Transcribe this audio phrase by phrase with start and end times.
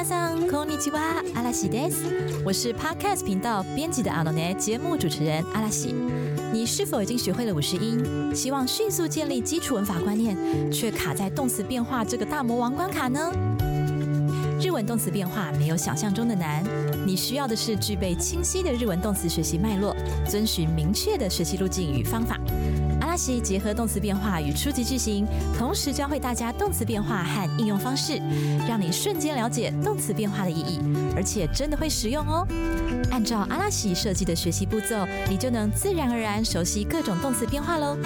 [0.00, 2.04] 皆さんこんにちは、阿拉西です。
[2.44, 5.94] 我是 Podcast 频道编辑的阿诺内节目主持人阿拉西。
[6.52, 8.34] 你是否已经学会了五十音？
[8.34, 10.36] 希望迅速建立基础文法观念，
[10.72, 13.30] 却卡在动词变化这个大魔王关卡呢？
[14.60, 16.64] 日文动词变化没有想象中的难，
[17.06, 19.94] 你需要的是具备清晰的日文动词学习脉络，
[20.26, 22.40] 遵循明确的学习路径与方法。
[23.11, 25.27] 阿拉西结合动词变化与初级句型，
[25.59, 28.21] 同时教会大家动词变化和应用方式，
[28.65, 30.79] 让你瞬间了解动词变化的意义，
[31.13, 32.47] 而且真的会实用哦。
[33.11, 37.97] 按照阿拉西设计的学习步骤，你就能自然而然熟悉各种动词变化喽。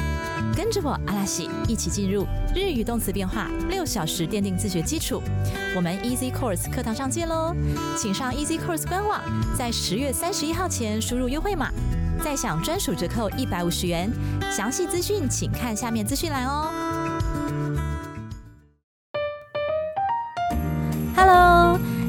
[0.57, 5.21] 跟着我阿拉西一起进入日语动词变化六小时奠定自学基础。
[5.75, 7.55] 我们 Easy Course 课堂上见喽！
[7.95, 9.21] 请上 Easy Course 官网，
[9.55, 11.69] 在十月三十一号前输入优惠码。
[12.25, 14.11] 再享专属折扣一百五十元，
[14.51, 16.84] 详细资讯请看下面资讯栏哦。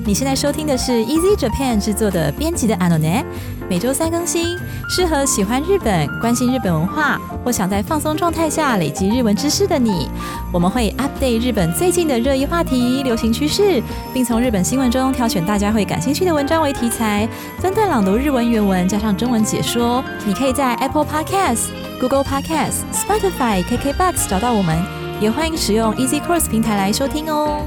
[0.06, 3.24] 你现在收听的是 Easy Japan 制作的编辑的 Anone，
[3.68, 4.56] 每周三更新，
[4.88, 10.08] 适合喜欢日本、关心日本文化或想在放松状态下累积日文知识的你。
[10.52, 13.82] 我们会 update 日本最近的热议话题、流行趋势，
[14.14, 17.28] 并从日本新闻中挑选大家会感兴趣的文章为题材，
[17.58, 20.04] 分段朗读日文原文，加上中文解说。
[20.24, 24.78] 你可以在 Apple Podcast、Google Podcasts、Spotify、KKBox 找到我们，
[25.20, 27.62] 也欢迎使用 Easy Course 平台来收听哦。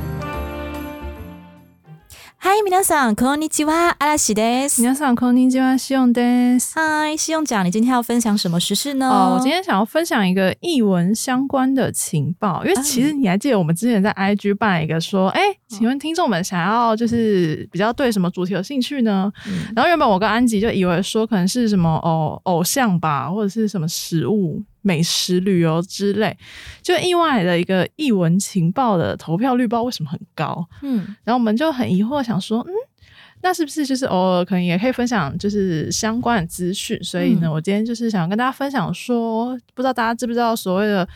[2.49, 4.81] 嗨，皆さんこんにちは、嵐です。
[4.81, 6.75] 皆さんこんにちは、西用です。
[6.75, 9.09] 嗨，西用讲，你今天要分享什么时事呢？
[9.09, 19.32] 哦，我今天想要分享一个译文相关的情报，因为其实你还记得我们之前在 IG 办一个说，哎， 请问听众们想要就是比较对什么主题有兴趣呢？
[19.76, 24.62] 然后原本我跟安吉就以为说可能是什么哦偶像吧，或者是什么食物。
[24.82, 26.36] 美食旅游之类，
[26.82, 30.66] 就意外的一个译文情报的投票率，不知道为什么很高。
[30.82, 32.72] 嗯，然后我们就很疑惑，想说，嗯，
[33.42, 36.98] 那是不是就是偶尔可能也可以分享就是相关的资讯？
[37.04, 41.08] 所以呢，我今天就是想跟大家分享说，不知道大家知不知道所谓的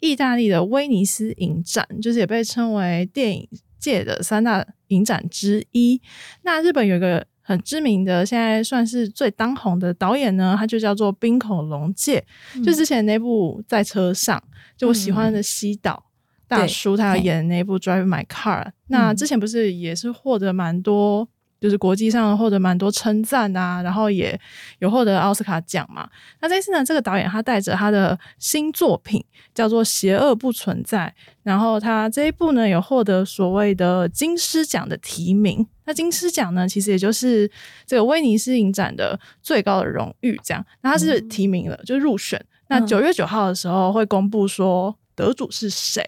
[0.00, 3.48] 意大利的威尼斯影展，就是也被称为电影
[3.84, 6.00] 界的三大影展之一。
[6.42, 7.26] 那日本有一个。
[7.46, 12.24] 很知名的，现在算是最当红的导演呢，他就叫做冰口龙介。
[12.64, 14.42] 就之前那部在车上，
[14.78, 16.06] 就我喜欢的西岛
[16.48, 18.64] 大叔，他要演那部《Drive My Car》。
[18.86, 21.28] 那之前不是也是获得蛮多。
[21.64, 24.38] 就是国际上获得蛮多称赞啊，然后也
[24.80, 26.06] 有获得奥斯卡奖嘛。
[26.42, 31.10] 那这次呢，这个导演他带着他的新作品叫做《邪恶不存在》，
[31.42, 35.66] 然后他这一部呢有获得所谓的金狮奖的提名。
[35.86, 37.50] 那金狮奖呢，其实也就是
[37.86, 40.62] 这个威尼斯影展的最高的荣誉，这样。
[40.82, 42.38] 那他是提名了，就入选。
[42.68, 46.04] 那九月九号的时候会公布说得主是谁，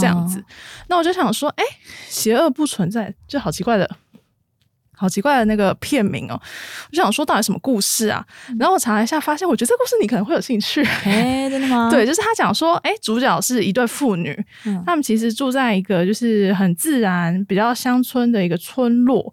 [0.00, 0.44] 这样子。
[0.86, 1.64] 那我就想说，哎，
[2.08, 3.90] 邪恶不存在，就好奇怪的。
[5.00, 8.22] 好奇怪的那个片名哦，我就想说到底什么故事啊？
[8.58, 10.84] 然后我查了一下，发现我觉得这故事你可能会有兴趣。
[11.04, 11.88] 哎，真的吗？
[11.90, 14.38] 对，就是他讲说，哎，主角是一对父女，
[14.84, 19.32] 他们其实住在一个就是很自然、比较乡村的一个村落，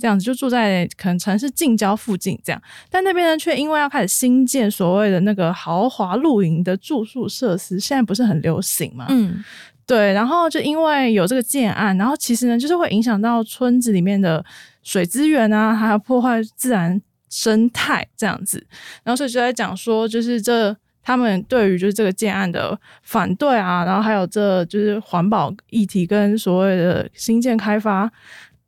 [0.00, 9.06] 这样子就住在可能城市近郊附近这样，但那边呢却因为要开始新建所谓的那个豪华露营的住宿设施，现在不是很流行嘛？
[9.08, 9.42] 嗯，
[9.84, 14.44] 对，然后就因为有这个建案，然后其实呢就是会影响到村子里面的。
[14.88, 18.66] 水资源啊，还有破坏自然生态这样子，
[19.04, 28.10] 然后所以就在讲说，就是这他们对于就是这个建案的反对啊，然后还有这就是环保议题跟所谓的新建开发。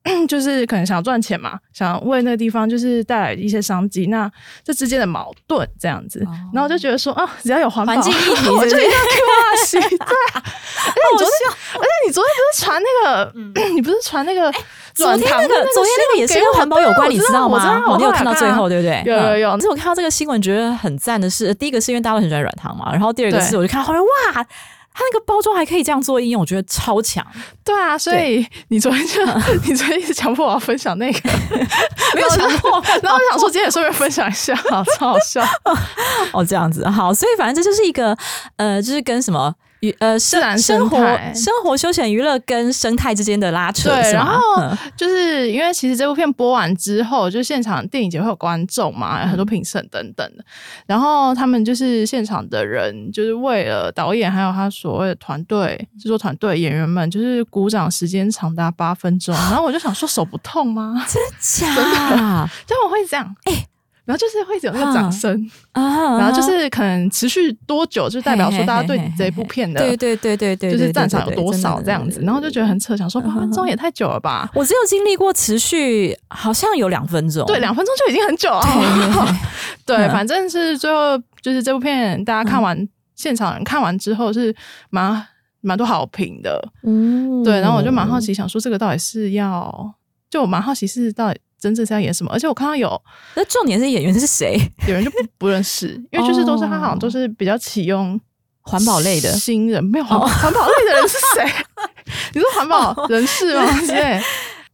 [0.27, 4.31] 就是可能想赚钱嘛，想为那个地方就是带来一些商机，那
[4.65, 13.33] 这之间的矛盾这样子，然后就觉得说啊，只要有环境议题，我就一定要哇塞，对， 而且你昨天，而且你昨天不是传那个，
[13.75, 14.51] 你不是传那个，
[14.95, 17.83] 昨天那个，昨天那个也是跟环保有关，你知道吗？
[17.87, 19.03] 我你有看到最后对不对？
[19.05, 19.55] 有有有。
[19.57, 24.47] 可是我看到这个新闻觉得很赞的是，第一个是因为大家都很喜欢软糖嘛，然后第二个是我就看到后面哇。
[25.01, 27.27] 它那个包装还可以这样做应用，我觉得超强。
[27.65, 29.25] 对啊，所以你昨天就
[29.67, 31.31] 你昨天一直强迫我要分享那个，
[32.15, 32.71] 没有强迫，
[33.03, 34.55] 然后我想说今天也顺便分享一下，
[34.99, 35.43] 超好笑。
[36.35, 38.15] 哦，这样子好，所以反正这就是一个
[38.57, 39.55] 呃，就是跟什么。
[39.81, 40.99] 与呃，生生活、
[41.35, 44.13] 生活、休闲、娱乐跟生态之间的拉扯，对。
[44.13, 44.39] 然后
[44.97, 50.45] 就是因为其实这部片播完之后，就现场电影节会有观众嘛，很多评审等等的。
[50.87, 59.35] 然后他们就是现场的人，就是为了导演还有他所谓的团队制作团队演员们，就是鼓掌时间长达八分钟。
[59.51, 61.05] 然后我就想说，手不痛吗？
[61.09, 61.67] 真假？
[62.67, 63.67] 就我会这样，哎。
[64.11, 66.19] 然后就是会有那个掌声，啊。
[66.19, 74.51] 然后就是可能持续多久，就代表说大家对你这部片的对对对对对，就是对赞赏有多少这样子，然后就觉得很扯，想说八分钟也太久了吧？
[74.53, 78.67] 我只有经历过持续，好像有两分钟，对，两分钟就已经很久了。
[79.87, 84.53] 对 反正是最后就是这部片大家看完，现场人看完之后是
[84.91, 85.25] 蛮
[85.61, 86.61] 蛮多好评的。
[86.83, 87.45] 嗯。
[87.45, 89.95] 对，然后我就蛮好奇，想说这个到底是要，
[90.29, 93.01] 就我蛮好奇是到底真正是要演什么，而且我看到有
[93.37, 94.59] 那重点是演员是谁？
[94.89, 98.19] 有人就不不认识，因为就是都是他好像都是比较启用
[98.63, 101.45] 环保类的新人，没有环保 环保类的人是谁？
[102.35, 103.71] 你说环保人士吗？
[103.81, 104.21] 之类。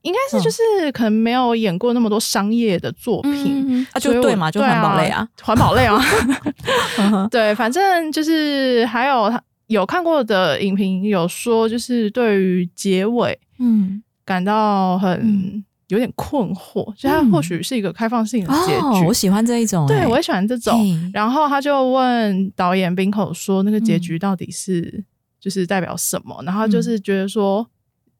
[0.02, 0.62] 应该是就是
[0.92, 6.00] 可能没有演过那么多商业的作品，嗯啊，就对嘛，就环保类啊，，对环保类啊，
[6.98, 19.06] 嗯对，反正就是还有他有看过的影评有说，就是对于结尾嗯，感到很、嗯有点困惑，就它嗯或许是一个开放性的结哦，局。
[19.06, 20.78] 我喜欢这一种，对，欸我也喜欢这种。
[20.78, 25.04] 嘿然后他就问导演冰口说，那个结嗯局到底是、
[25.40, 26.42] 就是代表什么？
[26.44, 27.68] 然后就是觉得说，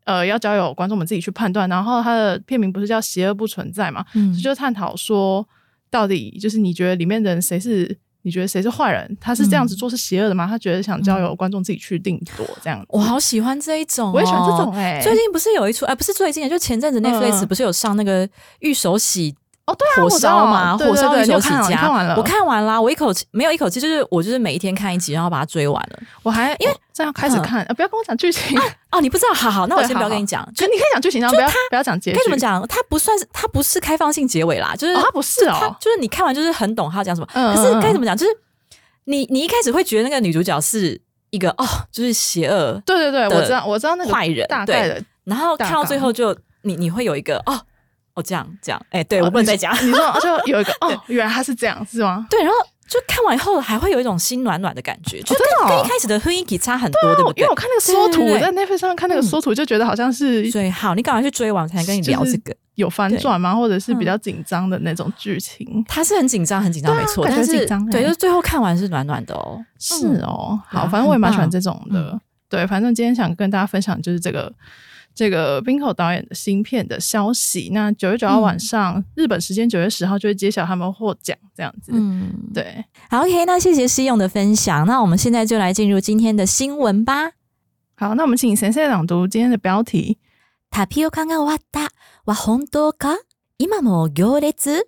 [0.04, 1.68] 呃，要交由观众们自己去判断。
[1.68, 5.46] 然后他的片名不是叫“邪恶不存在”嘛，嗯就探讨说，
[5.90, 7.98] 到底就是你觉得里面的人谁是？
[8.26, 9.16] 你觉得谁是坏人？
[9.20, 10.48] 他是这样子做是邪恶的吗？
[10.48, 12.86] 他觉得想交由观众自己去定夺这样子。
[12.88, 18.28] 我好喜欢这一种哦，我也喜欢这种哎、最近不是有一出，哎，不是最近，就前阵子 Netflix 不是有上那个
[18.58, 19.32] 玉手洗
[19.66, 20.76] 哦，对啊，火烧吗？
[20.78, 25.98] 对对火烧对你有看完你家，看完了，我看完啦，我一口气没有一口气，就是我就是每一天看一集，然后把它追完了。
[26.22, 28.56] 我还因为这样开始嗯看，呃，不要跟我讲剧情，
[28.92, 29.34] 哦，你不知道？
[29.34, 32.16] 好好，那我先不要跟你讲，就你可以讲剧情，然后不要不要讲结局。
[32.18, 32.38] 该怎么？
[32.38, 32.64] 讲？
[32.68, 37.26] 它不算是，它不是开放性结尾啦，就是哦，他不是它哦，就是你看完就是很懂他要讲什么。
[37.34, 38.16] 嗯可是该嗯怎么讲？
[38.16, 38.32] 就是
[39.04, 45.02] 你你一开始会觉得那个女主角是一个哦，就是邪恶对对对，我知道我知道那个坏人，对，大概的。
[45.24, 47.60] 然后看到最后就你你会有一个哦
[48.16, 49.72] 哦这样这样，哎，对我不能再讲。
[49.86, 52.26] 你说 就有一个哦，原来他是这样，是吗？
[52.28, 52.56] 对，然后
[52.88, 57.54] 就看完以后还会有一种心暖暖的感觉，就跟、真的哦跟一开始的婚姻体差很多，对不对因为我？
[57.54, 62.54] 看那个缩图，在 Netflix 上看那个缩图，就觉得好像是所以好，你赶快去追完，我才能跟你聊这个。
[62.76, 63.54] 有反转吗？
[63.56, 65.82] 或者是比嗯较紧张的那种剧情？
[65.88, 67.24] 他是很紧张，很紧张，没错。
[67.26, 69.58] 但是紧对，就是最后看完是暖暖的哦。
[69.78, 72.20] 是哦，好，反正我也蛮喜欢这种的。
[72.50, 74.52] 对，反正今天想跟大家分享就是这个
[75.15, 77.69] 这个冰口导演的新片的消息。
[77.73, 81.91] 那九月九号晚上，日本时间九月十号就会揭晓他们获奖，这样子。
[81.93, 84.85] 嗯，对，好，OK，那谢谢西勇的分享。
[84.87, 87.31] 那我们现在就来进入今天的新闻吧。
[87.95, 90.17] 好，那我们请先生朗读今天的标题。
[90.71, 91.89] タピオカが終わった
[92.25, 93.17] は本当か
[93.57, 94.87] 今も行列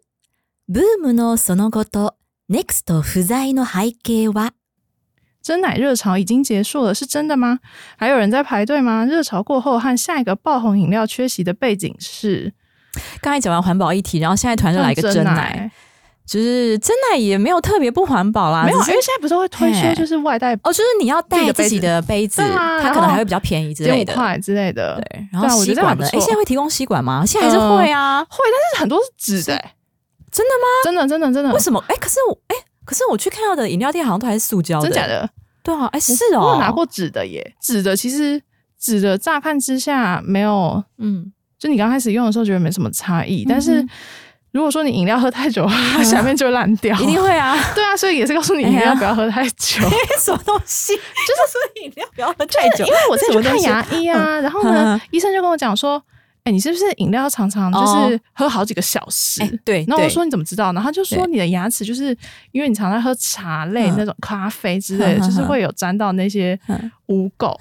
[0.70, 2.16] ブームのその後と
[2.50, 4.54] NEXT 不在の背景は
[5.43, 7.59] 真奶热潮已经结束了，是真的吗？
[7.97, 9.05] 还有人在排队吗？
[9.05, 12.53] 热潮过后和下一个爆红饮料缺席的背景是
[13.21, 15.71] 刚才讲完环保议题，然后现在突然就来一个真真奶，
[16.27, 24.13] 就是真奶也没有特别不环保啦，没有，因为现在不是会推嘿出就是外带哦，就是你要带自己的杯子，它可能还会比较便宜之类的。
[24.13, 26.05] 五块之类的，对，然后吸管的？
[26.07, 27.25] 哎，现在会提供吸管吗？
[27.25, 28.23] 现在还是会啊。
[28.25, 29.75] 会，但是很多是纸的、欸，
[30.31, 30.67] 真的吗？
[30.85, 31.83] 真的真的真的，为什么？
[31.89, 32.57] 哎，可是我哎，
[32.89, 35.07] 可是我去看到的饮料店好像都还是塑胶的，真假？
[35.07, 35.29] 的？
[35.63, 38.41] 对啊，哎，是我哦，有拿过纸的耶，纸的其实
[38.81, 43.87] 纸的乍看之下没有，嗯，就你刚开始用的时候觉得没什么差异，但是
[44.53, 47.55] 如果说你饮料喝太久，它 下面就会烂掉，一定会啊。
[47.75, 49.83] 对啊，所以也是告诉你饮料不要喝太久。
[50.19, 50.95] 什么东西？
[50.97, 52.91] 就是说 饮料不要喝太久因。
[52.91, 56.03] 为我之前去看牙医啊，然后呢嗯，医生就跟我讲说，
[56.49, 59.43] 哎，你是不是饮料常常就是喝好几个小时？
[59.43, 60.73] 哎，对，对然后我说你怎么知道？
[60.73, 62.17] 然后他就说你的牙齿就是
[62.53, 67.55] 因为你常在喝茶类嗯那种咖啡之类的，就是会有沾到那些嗯污垢，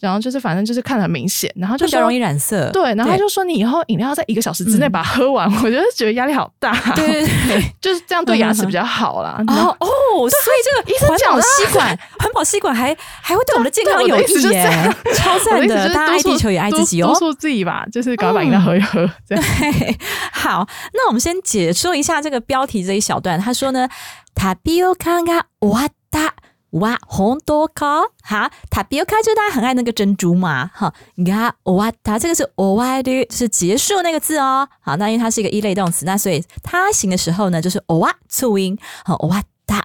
[0.00, 2.70] 然后就是反正就是看得很明显，然后就比较容易染色。
[2.72, 7.62] 对，然后他就说你以后饮料要在一个小时之内嗯把它喝完，我觉得觉得压力好大，对对对。
[7.80, 9.42] 就是这样对牙齿比较好啦。
[9.46, 15.88] 然后哦哦，所以这个环保医生讲吸管，环保吸管还还会对我们的健康有益耶，超赞的！
[15.88, 17.18] 大家爱地球也爱自己哦督。
[17.18, 19.43] 促自己吧，就是赶快把饮料喝一喝，这样。
[19.43, 19.97] 对，
[20.31, 23.39] 好，那我们先解说一下这个标题这一小段。
[23.39, 23.89] 他说呢，
[24.35, 26.31] タピオカが終わった。
[26.71, 28.09] 哇，本当か？
[28.21, 34.67] 哈，タピオカ就是大家很爱那个珍珠嘛，哈，が終わった这个是終わる，就是结束那个字哦。
[34.81, 39.83] 好，那因为它是一个一类动词，那所以它形的时候呢，就是終わ促音，好，終わった。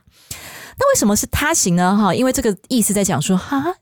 [0.79, 1.97] 那为什么是他形呢？
[1.97, 3.77] 哈，因为这个意思在讲说，哈，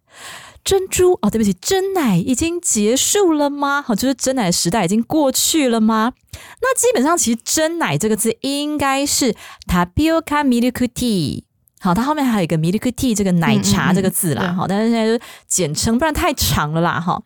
[0.65, 3.83] 珍珠哦，对不起，真奶已经结束了吗？
[3.83, 6.13] 好，就是真奶的时代已经过去了吗？
[6.59, 9.35] 那基本上其实真奶这个字应该是
[9.67, 11.43] tapioca milk tea。
[11.79, 17.21] 好，它后面还有一个 milk tea 这个奶茶这个字啦，嗯嗯嗯好，但是现在就简称，不然太长了啦，哈。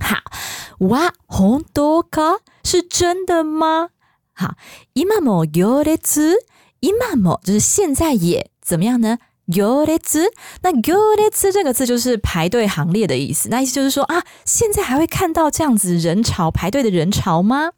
[0.00, 0.16] 好，
[0.88, 3.90] 哇，红多卡是真的吗？
[4.32, 4.54] 好，
[4.94, 5.98] 今も行列，
[6.80, 9.18] 今も就是现在也怎么样呢？
[9.46, 9.98] 行列，
[10.62, 13.48] 那行列这个字就是排队行列的意思。
[13.48, 17.72] 那意思就是说啊，现在还会看到这样子人潮排队的人潮吗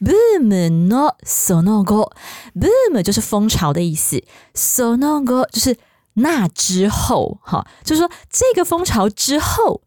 [0.00, 4.22] ？Boom no sonogo，boom 就是风潮的意思
[4.54, 5.76] ，sonogo 就是
[6.14, 9.82] 那之后，哈，就是说这个风潮之后，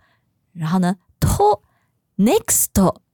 [0.53, 1.61] 然后呢，to
[2.17, 2.67] next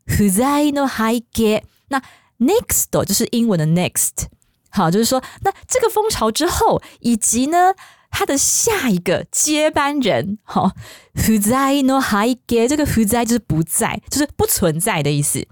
[0.05, 2.01] 不在 no 背景，那
[2.39, 4.27] next 就是英文的 next。
[4.73, 7.73] 好，就是说，那这个风潮之后，以及呢，
[8.09, 10.71] 他的下一个接班人，好
[11.15, 15.47] ，，who 在 no hike，这个 who 在就是不在，就是不存在的意思。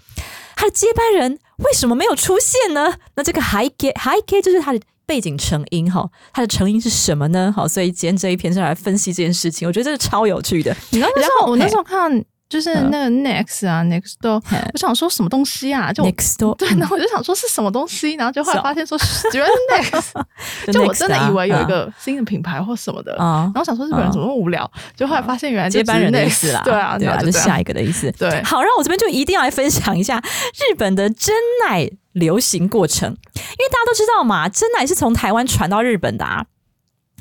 [0.55, 2.95] 他的接班人为什么没有出现呢？
[3.15, 7.53] 那这个还给还给就是他的背景成因，哈，他的成因是什么呢？
[7.55, 10.75] 好，所以今天这一篇是来分析这件事情，我觉得这是超有趣的。
[10.89, 12.25] 你知道，我那时候看。
[12.51, 14.43] 就是那个 next 啊，next door，
[14.73, 15.91] 我想说什么东西啊？
[15.93, 18.97] 就 next door，对，然后我就想说是什么东西，然后就后来发现说
[19.33, 20.11] 原来是 next，
[20.73, 28.11] 就我真的以为有一个新的品牌或什么的，然后想说日本人怎么那么无聊，就后来发现原来接班人的意思啦，对啊，对啊，就下一个的意思。
[28.19, 31.33] 对，好，然后我这边就一定要来分享一下日本的真
[31.65, 36.45] 奶流行过程，因为大家都知道嘛，真奶是从台湾传到日本的啊。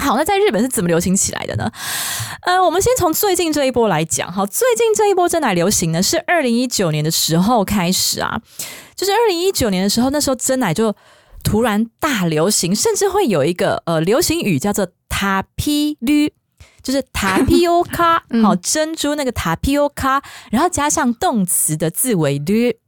[0.00, 1.70] 好，那在日本是怎么流行起来的呢？
[2.42, 4.32] 呃，我们先从最近这一波来讲。
[4.32, 8.40] 好，最近这一波真奶流行呢，是二零一九年的时候开始啊，
[8.96, 10.94] 就是二零一九年的时候，那时候真奶就
[11.44, 16.32] 突然大流行，甚至会有一个呃流行语叫做塔皮绿，
[16.82, 22.78] 就是塔皮欧卡， 好珍珠那个塔皮欧卡，然后加上动词的字尾绿，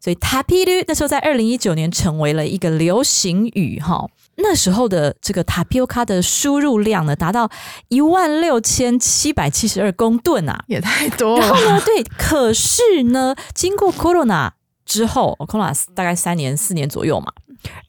[0.00, 4.06] 所以塔皮绿那时候在二零一九年成为了一个流行语哈。
[4.40, 7.50] 那时候的这个塔皮欧卡的输入量呢，达到
[7.88, 11.46] 一万六千七百七十二公吨啊，也太多了。
[11.46, 14.52] 然后呢，对，可是呢，经过 Corona
[14.84, 17.32] 之后，Corona 大概三年四年左右嘛，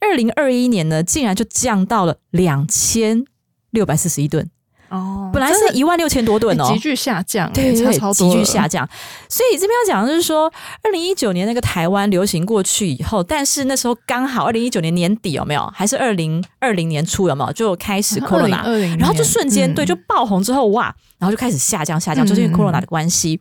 [0.00, 3.24] 二零二一年呢，竟然就降到了两千
[3.70, 4.50] 六百四十一吨。
[4.90, 8.84] 哦，本来是一万六千多吨哦，急剧下降，对对，急剧下降。
[9.28, 15.72] 所以这边要讲的就是说，二零一九年那个台湾流行过去以后，但是那时候刚好二零一九年年底有没有？
[15.72, 17.52] 还是二零二零年初有没有？
[17.52, 23.40] 就开始 corona，然后就瞬间对就爆红之后哇，然后就开始下降下降，就是因为 corona 的关系。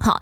[0.00, 0.20] 好，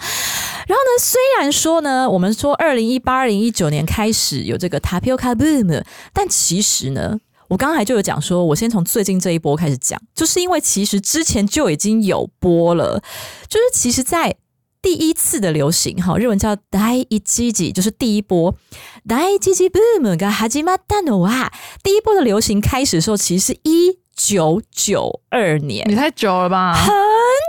[0.68, 5.82] 然后呢，虽然说呢，我们说二零一八、二零一九年开始有这个 tapioca boom，
[6.12, 7.18] 但其实呢。
[7.54, 13.00] 我刚才就有讲说，我先从最近这一波开始讲，就是因为其实之前就已经有播了，
[13.48, 14.34] 就是其实，在
[14.82, 18.52] 第一次的流行，哈，日文叫“第一季季”，就是第一波
[19.08, 21.52] “第一季季 boom” 跟“哈基马达诺哇”，
[21.84, 26.74] 第一波的流行开始的时候，其实是一九九二年，你太久了吧？
[26.74, 26.92] 很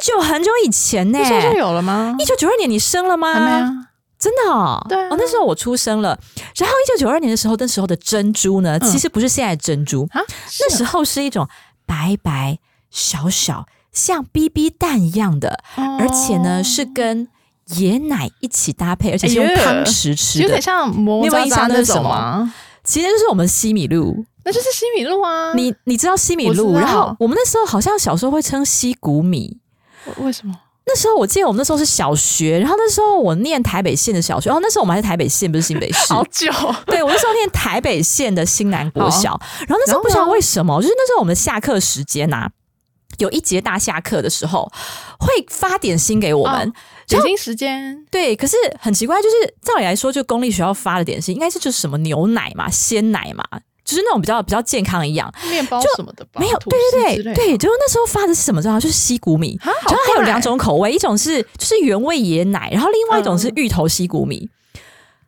[0.06, 2.16] 久很久以前呢，那时候就有了吗？
[2.20, 3.34] 一九九二年你生了吗？
[3.34, 3.72] 还没啊。
[4.18, 6.18] 真的哦，对哦，那时候我出生了。
[6.56, 10.22] 然后一九九二年的时候，那时候的珍珠呢，其实不是现在的珍珠啊，
[10.60, 11.48] 那时候是一种
[11.86, 17.28] 白白小小像 BB 蛋一样的，而且呢是跟
[17.76, 22.04] 椰奶一起搭配，而且是用汤匙吃的，有点像摩扎扎那种？
[22.04, 22.54] 吗？
[22.84, 25.54] 其实就是我们西米露，那就是西米露啊。
[25.56, 26.76] 你你知道西米露？
[26.76, 29.58] 然后我们那时候好像小时候会称西谷米，
[30.18, 30.54] 为什么？
[30.88, 35.98] 那时候我记得我们那时候是小学，然后那时候我念台北县的小学，哦，那时候我们还是台北县，不是新北市。
[36.14, 36.52] 好久，
[36.86, 42.50] 对我那时候念台北县的新南国小，然后那时候不知道为什么，就是那时候我们下课时间呐，
[43.18, 44.72] 有一节大下课的时候
[45.20, 46.72] 会发点心给我们，
[47.08, 48.06] 点心时间。
[48.12, 53.44] 对，可是很奇怪，就是照理来说，就公立学校发的点心应该是就是什么牛奶嘛、鲜奶嘛。
[53.86, 58.62] 就是那种比较比较健康一样，面包什么的，没有，对对对对，就是那时候发的是什么？
[58.62, 64.50] 知道就是西谷米，然后还有两种口味，一种是就是原味椰奶，然后另外一种是芋头西谷米。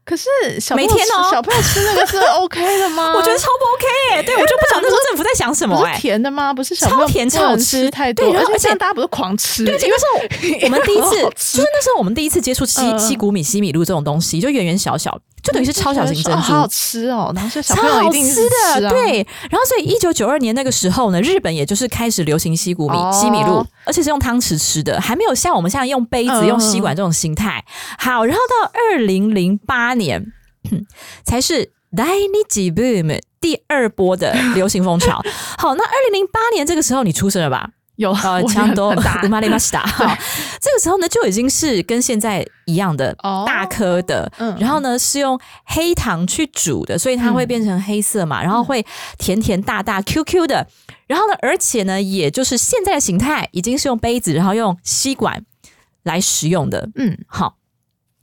[0.08, 0.30] 可是
[0.74, 3.12] 每天哦，小朋友吃那个是 OK 的吗？
[3.18, 6.54] 我觉得超不 OK 哎， 对我就不晓得那时候政府在想什么哎，甜的吗？
[6.54, 9.66] 不是超甜超好吃太多，而且大家不是狂吃。
[9.66, 10.22] 对，那时候
[10.64, 15.20] 我们第一次 就是那时候我们第一次接触西西谷米、西米露这种东西，就圆圆小小。
[15.44, 17.32] 就等于是超小型珍珠，好好吃哦！
[17.34, 18.50] 然后是小朋友一定吃
[18.82, 19.26] 的，对。
[19.50, 27.64] 然后所以一九九二年那个时候呢，日本也就是开始流行西谷米、西米露，而且是用汤匙吃的，还没有像我们现在用杯子、用吸管这种形态。
[27.98, 30.26] 好，然后到二零零八年
[31.24, 35.22] 才是 Dainichi Boom 第二波的流行风潮。
[35.58, 37.72] 好，那二零零八年这个时候你出生了吧？
[37.98, 39.84] 有呃，差不多，乌马里马西达。
[40.62, 43.12] 这个时候呢，就已经是跟现在一样的
[43.44, 48.86] 大颗的，然后呢是用黑糖去煮的，所以它会变成黑色嘛，然后会
[49.18, 50.68] 甜甜大大 Q Q 的，
[51.08, 55.44] 然后呢，而且呢，也就是现在的形态，已经是用杯子，然后用吸管
[56.04, 56.88] 来食用的。
[56.96, 57.57] 嗯，好。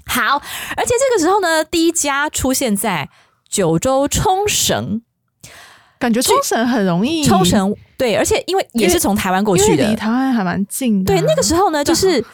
[0.07, 0.41] 好，
[0.77, 3.09] 而且这个时候呢，第一家出现在
[3.49, 5.03] 九州冲绳，
[5.99, 11.13] 感觉冲绳很容易，冲绳对，而且因为也是从台湾过去的，离台湾还蛮近的。
[11.13, 12.25] 对，那个时候呢，就是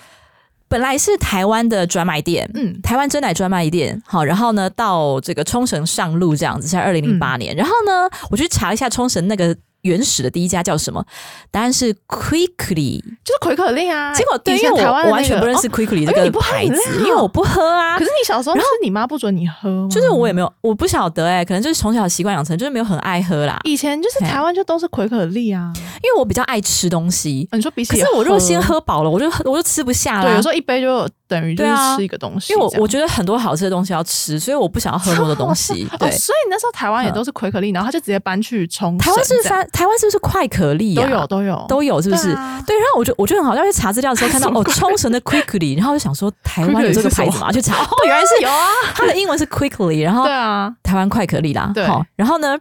[0.69, 9.57] 本来是台湾的专卖店，嗯，台湾真奶专卖店，好，然后呢，到这个冲绳上路这样子，在二零零八年，然后呢，我去查一下冲绳那个。
[9.83, 11.05] 原始的第一家叫什么？
[11.51, 14.13] 答案是 Quickly，就是奎可丽啊。
[14.15, 17.99] 结果对，因为我完全不认识 Quickly 这个牌子，因为我不喝啊。
[17.99, 23.59] 可是你小时候，然后你妈不准你喝，就是我也没有，我不晓得哎，可能就是从小习惯养成，就是没有很爱喝啦。
[23.65, 25.73] 以前就是台湾就都是奎可力啊，
[26.03, 27.49] 因为我比较爱吃东西。
[27.53, 30.25] 你说比起，可是我如果先喝饱了，我就我就吃不下了。
[30.25, 31.09] 对，有时候一杯就。
[31.31, 35.89] 等于就是吃一个东西，因为我我觉得很多好吃的东西要吃，所以我不想要喝那么多东西。
[35.97, 41.65] 对，所以那时候台湾也都是葵可丽，然后他就直接搬去冲台湾是三，台湾是不是快可丽都有都有。
[41.69, 42.25] 都有，是不是？
[42.67, 52.59] 对，然后我就我觉得很好，要去查资料的时候看到哦， 冲绳的 quickly，然后就想说台湾有这个牌子嘛，去查 哦，原来是有啊，它的英文是 quickly，然后对啊，台湾快可丽啦，对，然后呢，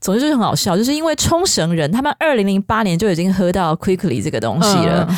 [0.00, 5.08] 总之就是很好笑，就是因为冲绳人他们二零零八年就已经喝到 quickly 这个东西了。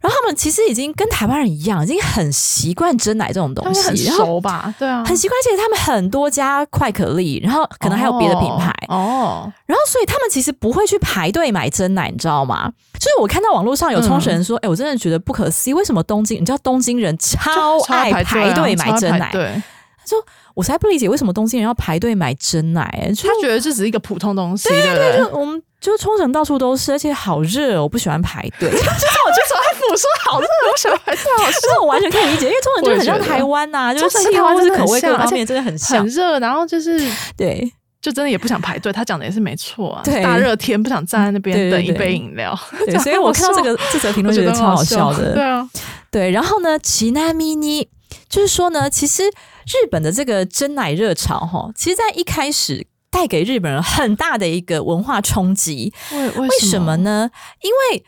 [0.00, 4.74] 然后他们其实已经跟台湾人一样，已经很习惯真奶这种东西，很熟吧？
[4.78, 5.38] 对啊，很习惯。
[5.38, 9.52] 而且他们很多家快可丽，然后可能还有别的品牌哦。
[9.66, 12.72] 然后所以他们其实不会去排队买真奶，你知道吗？
[12.94, 16.40] 就是我看到网络上有冲绳人说：“哎，我真的觉得不可思议，为什么东京？
[16.40, 19.62] 你知道东京人超爱排队买真奶？”对，
[19.98, 20.18] 他说
[20.54, 22.90] ：“我才不理解为什么东京人要排队买真奶。”
[23.22, 25.62] 他觉得这只是一个普通东西，对对对，就我们。
[25.80, 28.68] 就是冲绳到处都是，而且好热，我不喜欢排队。
[28.70, 29.56] 就是我就说，
[29.90, 37.00] 我说好热，我喜欢排队，好热，我完全可以理解，因为冲绳就很像台湾呐， 就是气候或是口味各方面真的很像，很热，然后就是
[37.36, 37.70] 对，
[38.00, 38.92] 就真的也不想排队。
[38.92, 42.56] 他讲的也是没错啊，大热天不想站在那边等一杯饮料。
[42.86, 45.34] 对， 所以我看到这个这则评论觉得超好笑的。
[45.34, 45.68] 对啊，
[46.10, 47.88] 对，然后呢，奇奈咪尼
[48.28, 52.86] 就是说呢，其实日本的这个真奶热潮哈，其实在一开始。
[53.12, 57.28] 带给日本人很大的一个文化冲击，为为什么呢？
[57.60, 58.04] 因为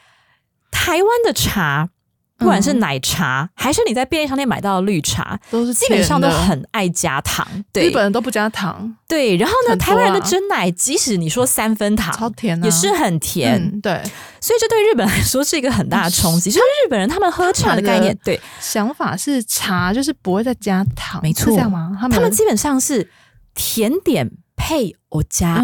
[0.73, 1.89] 台湾的茶，
[2.37, 7.47] 不管是奶茶还是你在便利商店买到的绿茶，都是基本上都很爱加糖。
[7.73, 8.97] 对，日本人都不加糖。
[9.07, 13.81] 对，然后呢，台湾人的真奶，即使你说三分糖，超甜，也是很甜。
[13.81, 14.03] 对，
[14.41, 16.51] 所以这对日本来说是一个很大的冲击。
[16.51, 21.97] 就是日本人他们喝茶的概念，对想法是茶就是不会再加糖，没错，这样吗？
[22.01, 23.09] 他们基本上是
[23.55, 24.33] 甜点。
[24.55, 25.57] 配我加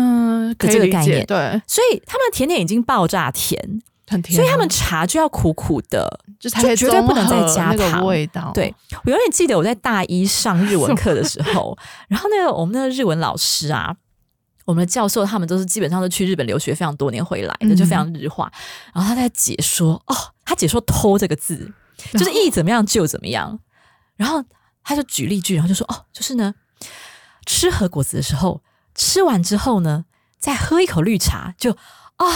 [0.59, 6.09] 的这个概念，对，所以他们的甜点已经爆炸甜，很甜，所以他们茶就要苦苦的，
[6.41, 8.51] 就绝对不能再加糖味道。
[8.55, 11.77] 对我永远记得我在大一上日文 课的时候，
[12.09, 13.95] 然后那个我们那个日文老师啊，
[14.65, 18.51] 我们的教授他们都是基本上都去日本留学非常多年回来的，就非常日化。
[18.95, 21.73] 然后他在解说哦，他解说“偷”这个字，
[22.13, 23.59] 就是意怎么样就怎么样。
[24.17, 24.43] 然后
[24.83, 26.55] 他就举例句，然后就说哦，就是呢，
[27.47, 28.63] 吃核果子的时候。
[29.01, 30.07] 吃完之后呢，
[30.41, 31.71] 再喝一口绿茶，就
[32.17, 32.27] 啊，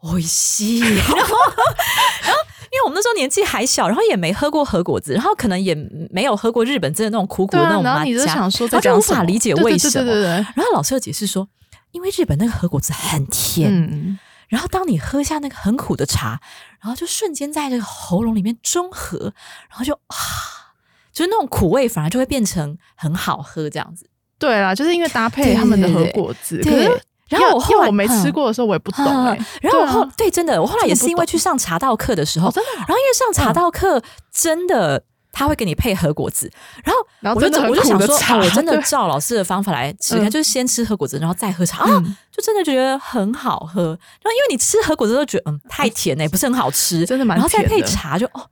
[0.00, 0.78] 我吸。
[0.78, 2.38] 然后，然后，
[2.70, 5.74] 因为我们那时候年纪还小，然后也没喝过核果子，然后可能也
[6.10, 10.12] 没有喝过日本真的那种苦苦的那种麻茶，他就无法理解为什么。
[10.12, 11.48] 然后老师又解释说，
[11.92, 16.40] 因为日本那个核果子很甜，然后当你喝下那个很苦的茶，
[16.80, 19.32] 然后就瞬间在这个喉咙里面中和，
[19.68, 20.16] 然后就啊，
[21.12, 24.08] 就是那种苦味反而就会变成很好喝这样子。
[24.38, 26.62] 对啦，就是因为搭配他们的核果子。
[26.62, 26.88] 对，
[27.28, 29.04] 然后我后来我没吃过的时候，我也不懂。
[29.60, 32.70] 然后我后对，真的，我后来也是因为去上茶道课的时候，真的。
[32.76, 36.50] 然后因为上茶道课，真的他会给你配核果子。
[36.82, 43.82] 然后，然后我就我就想说，我真的照老师的方法来吃，就是先吃核果子，然后再喝茶啊，就真的觉得很好喝。
[43.82, 47.36] 然后因为你吃核果子都觉得嗯太甜哎，不是很好吃，真的蛮。
[47.36, 48.42] 然后再配茶就哦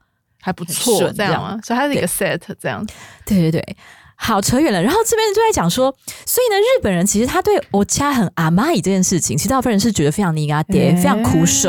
[0.40, 1.58] 还不错，这样啊？
[1.64, 2.86] 所以它是一个 set 这样。
[3.24, 3.76] 对对对。
[4.18, 11.68] 好扯远了，然后这边就在讲说，所以呢，日本人其实他对我家很阿妈伊这件事情，其实大部分人是觉得非常尼嘎爹，非常苦手。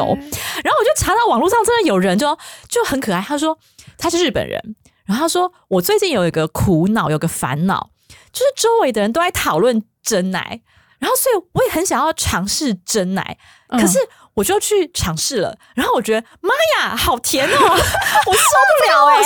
[0.64, 2.38] 然后我就查到网络上真的有人就
[2.70, 3.58] 就很可爱，他说
[3.98, 7.90] 他是日本人，然后他说我最近有一个苦恼，有个烦恼，
[8.32, 10.62] 就是周围的人都在讨论真奶，
[11.00, 13.38] 然后所以我也很想要尝试真奶，
[13.70, 14.00] 可是
[14.36, 18.40] 我就去尝试了，然后我觉得妈呀，好甜哦， 我受
[18.80, 19.22] 不了哎，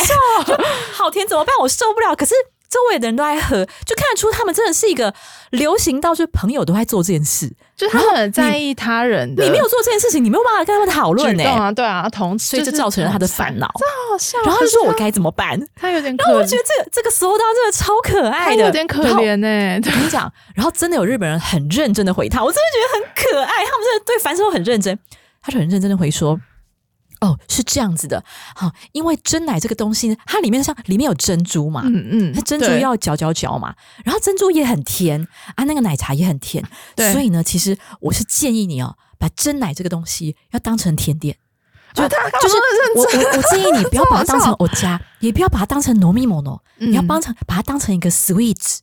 [0.91, 1.55] 好甜怎么办？
[1.59, 2.33] 我受不了，可是。
[2.71, 5.13] 周围的人都在喝，就看得出他们真的是一个
[5.49, 9.43] 流行到，就是朋友都在做这件事，就他们很在意他人的。
[9.43, 11.43] 你没有做这件事情，你没有办法跟他们讨论呢。
[11.43, 13.69] 啊，对啊，同所以就造成了他的烦恼。
[13.77, 14.39] 这好笑。
[14.43, 15.59] 然后他就说我该怎么办？
[15.75, 19.75] 他有点，然后我觉得这个这个时候他真的超可爱的，有点可怜呢。
[19.75, 23.65] 我跟你讲，然后真的有日本人很认真的回他，我真的觉得很可爱。
[23.65, 24.97] 他们真的对凡事都很认真，
[25.41, 26.39] 他就很认真的回说
[27.21, 28.23] ：“哦，是这样子的，
[28.55, 36.63] 好，因为真奶这个东西呢，它里面像里面有珍珠嘛，嗯嗯，它珍珠对要嚼嚼嚼嘛，然后珍珠也很甜啊，那个奶茶也很甜，
[36.95, 41.37] 对所以呢，其实我是建议你哦，把真奶这个东西要当成甜点。
[41.93, 42.55] 就啊他就是
[42.95, 48.79] 我我我建议你 不要把它当成我家，也不要把它当成糯米莫诺，你要嗯帮成把它当成一个 sweet。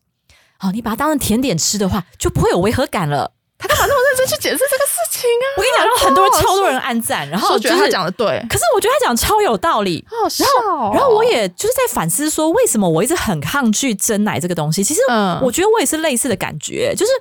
[0.59, 3.33] 好，你把它当成甜点吃的话，就不会有违和感了。
[3.61, 5.47] 他干嘛那么认真去解释这个事情啊？
[5.57, 10.05] 我跟你讲，让很多人超多人按赞，然后我觉得他讲的对，可是我觉得他讲超有道理。
[10.09, 10.91] 好好笑哦。
[10.95, 14.83] 然后我也就是在反思说，为什么我一直很抗拒真奶这个东西？
[14.85, 17.13] 其实嗯我觉得我也是类似的感觉，就是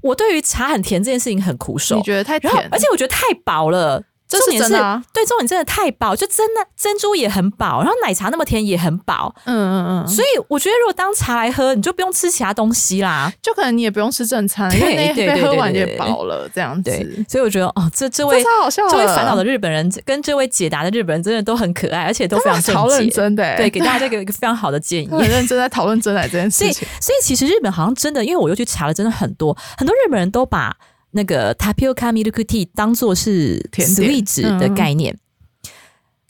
[0.00, 4.02] 我对于茶很甜这件事情很苦手你，觉得太然后甜，而且我觉得太薄了。
[4.38, 13.32] 这是重点真的啊对，重点真的太饱，就真的珍珠也很饱，然后奶茶那么甜也很饱，嗯嗯嗯，所以我觉得如果当茶来喝，你就不用吃其他东西啦。
[13.42, 23.10] 就可能你也不用吃正餐，对因为那一杯喝完也饱了，这样对子。，所以我觉得哦，这这这位这位的烦恼的日本人跟这位解答的日本人真的都很可爱，而且都非常认解。
[23.10, 25.06] 真的欸，对，给大家这个一个非常好的建议。
[25.10, 26.88] 他很认真在讨论真奶这件所以，事情。
[27.00, 30.74] 所以其实日本好像真的，因为我又去查了，真的很多很多日本人都把
[31.12, 35.16] 那个 tapioca milk tea 当做是 sweet 的嗯概念。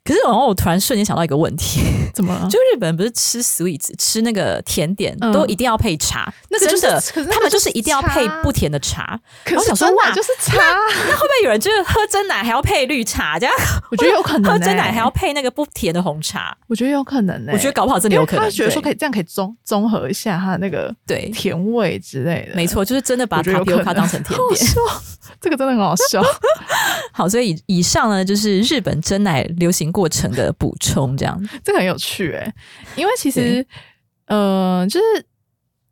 [0.04, 1.80] 可是，然后我突然瞬间想到一个问题，
[2.12, 2.46] 怎么了？
[2.50, 6.86] 就日本人不是吃 sweets 吃那个甜点、嗯都一定要配茶，那个就是
[7.30, 9.18] 他们就是一定要配不甜的茶。
[9.44, 13.54] 可是我想说哇真就是茶，那会不会有人就是喝真奶还要配绿茶，这样
[13.90, 14.58] 我觉得有可能 欸。
[14.58, 16.56] 喝真奶还要配那个不甜的红茶？
[16.68, 17.52] 我觉得有可能呢。
[17.52, 18.44] 我觉得搞不好真的有可能。
[18.44, 22.56] 他觉得说可以以这样可以综综合一下它的那个对，甜味之类的。
[22.56, 24.70] 没错，就是真的把我觉得有可 tapioca 能当成甜点。
[25.40, 26.22] 这个真的很好笑。
[27.12, 31.40] 好，所以以以上呢就是日本真奶流行过程的补充，这样。
[31.62, 32.52] 这个很有趣哎、
[32.96, 33.64] 因为其实
[34.26, 35.26] 呃，就是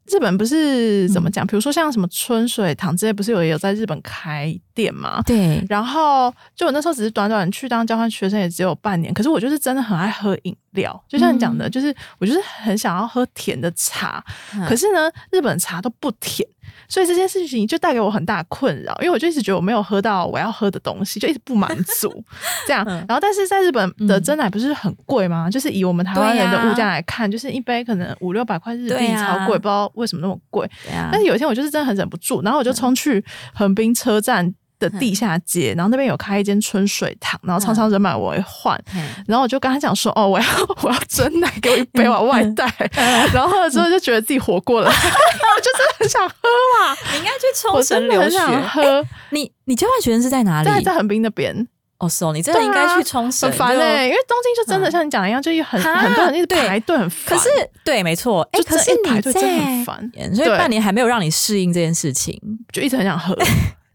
[0.06, 5.22] 日本不是怎么讲，比如说像什么春水堂之类，不是有也有在日本开店嘛？
[5.22, 9.14] 对，然后就我那时候只是短短去当交换学生，也只有半年。
[9.14, 14.24] 可是我就是真的很爱喝饮料，就像你讲的，嗯就是我就是很想要喝甜的茶。
[14.54, 16.48] 嗯可是呢，日本茶都不甜，
[16.90, 22.22] 所以这件事情就带给我很大的困扰，因为我就一直觉得我没有喝到我要喝的东西，就一直不满足
[22.66, 22.84] 这样。
[22.86, 25.48] 嗯然后，但是在日本的嗯真奶不是很贵吗？
[25.48, 30.66] 就是以我们台湾人的物价来看，就是一杯可能五六百块日币，超贵，不知道为什么那么贵。
[30.92, 33.24] 啊但是有一天我就是真的很忍不住，然后我就冲去
[33.54, 38.76] 横滨车站的地下街，然后那边有开一间春水堂，然后常常人满为患。
[38.96, 40.46] 嗯然后我就跟他讲说：“哦，我要
[40.82, 42.66] 我要真奶，给我一杯，我要外带。”
[43.32, 46.34] 然后喝了之后就觉得自己活过了， 我就真的很想喝
[46.80, 48.30] 嘛，你应该去冲我绳留学。
[48.30, 49.06] 真的很想喝。
[49.30, 50.68] 你你交换学生是在哪里？
[50.68, 51.54] 在在横滨那边
[51.98, 53.48] 哦，是哦，你真的应该去冲绳。
[53.50, 57.36] 很烦就哎，因为东京就真的嗯像你讲的一样，就很很多人一直排队，很烦。
[57.38, 57.50] 可是
[57.84, 58.42] 对，没错。
[58.52, 62.40] 哎，就一可是你排队真的在很烦，所以半年还没有让你适应这件事情。
[62.72, 63.36] 就一直很想喝。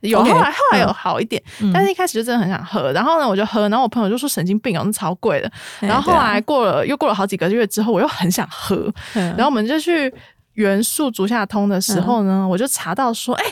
[0.07, 2.91] 有后来后来有嗯好一点，嗯但是一开始就真的很想喝。
[2.91, 5.51] 然后呢，我就喝，然后我朋友就说神经病哦，那超贵的。
[5.81, 8.75] 哎然后后来过了又过了好几个月之后，我又很想喝，
[9.15, 10.13] 嗯然后我们就去
[10.53, 13.43] 元素竹下通的时候嗯呢，我就查到说，哎、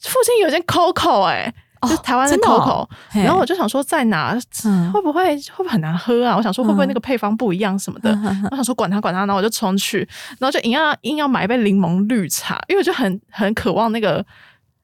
[0.00, 1.52] 附近有间 COCO 哎、
[1.88, 6.36] 就台湾的 COCO，、然后我就想说在哪，嗯会不会会不会很难喝啊？
[6.36, 8.10] 我想说会不会那个配方不一样什么的。
[8.50, 10.06] 我想说管他管他，然后我就冲去，
[10.38, 14.24] 然后就硬要硬要买一杯柠檬绿茶，因为我就很很渴望那个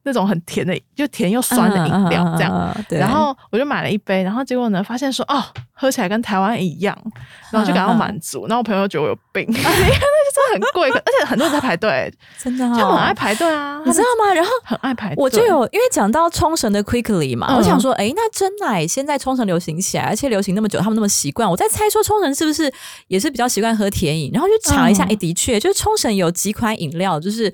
[0.06, 2.52] 那种很甜的，就甜又酸的饮料这样。
[2.52, 5.42] 嗯嗯嗯嗯对然后我就买了一杯，然后结果呢，发现说哦，
[5.72, 6.96] 喝起来跟台湾一样，
[7.50, 8.46] 然后就感到满足。
[8.46, 14.32] 然后我朋友觉得我有病，因 为那就真的很贵，而且很多人在排队，真的哦，他们很爱排队啊，你知道吗？
[14.32, 15.16] 然后很爱排队。
[15.18, 22.72] 我就有，因为讲到冲绳的 Quickly 嘛，嗯我想说，哎，那真奶现在冲绳流行起来，而且流行那么久，他们那么习惯，我在猜说冲绳是不是
[23.08, 24.30] 也是比较习惯喝甜饮？
[24.32, 27.52] 然后就查一下，嗯哎、的确，就是冲绳有几款饮料，就是。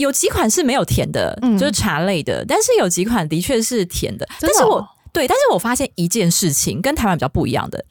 [0.00, 4.26] 有几款是没有甜的，嗯就是茶类的，但是有几款的确是甜的。
[4.26, 7.84] 的哦但是我对，但是我发现一件事情跟台湾比较不一样的，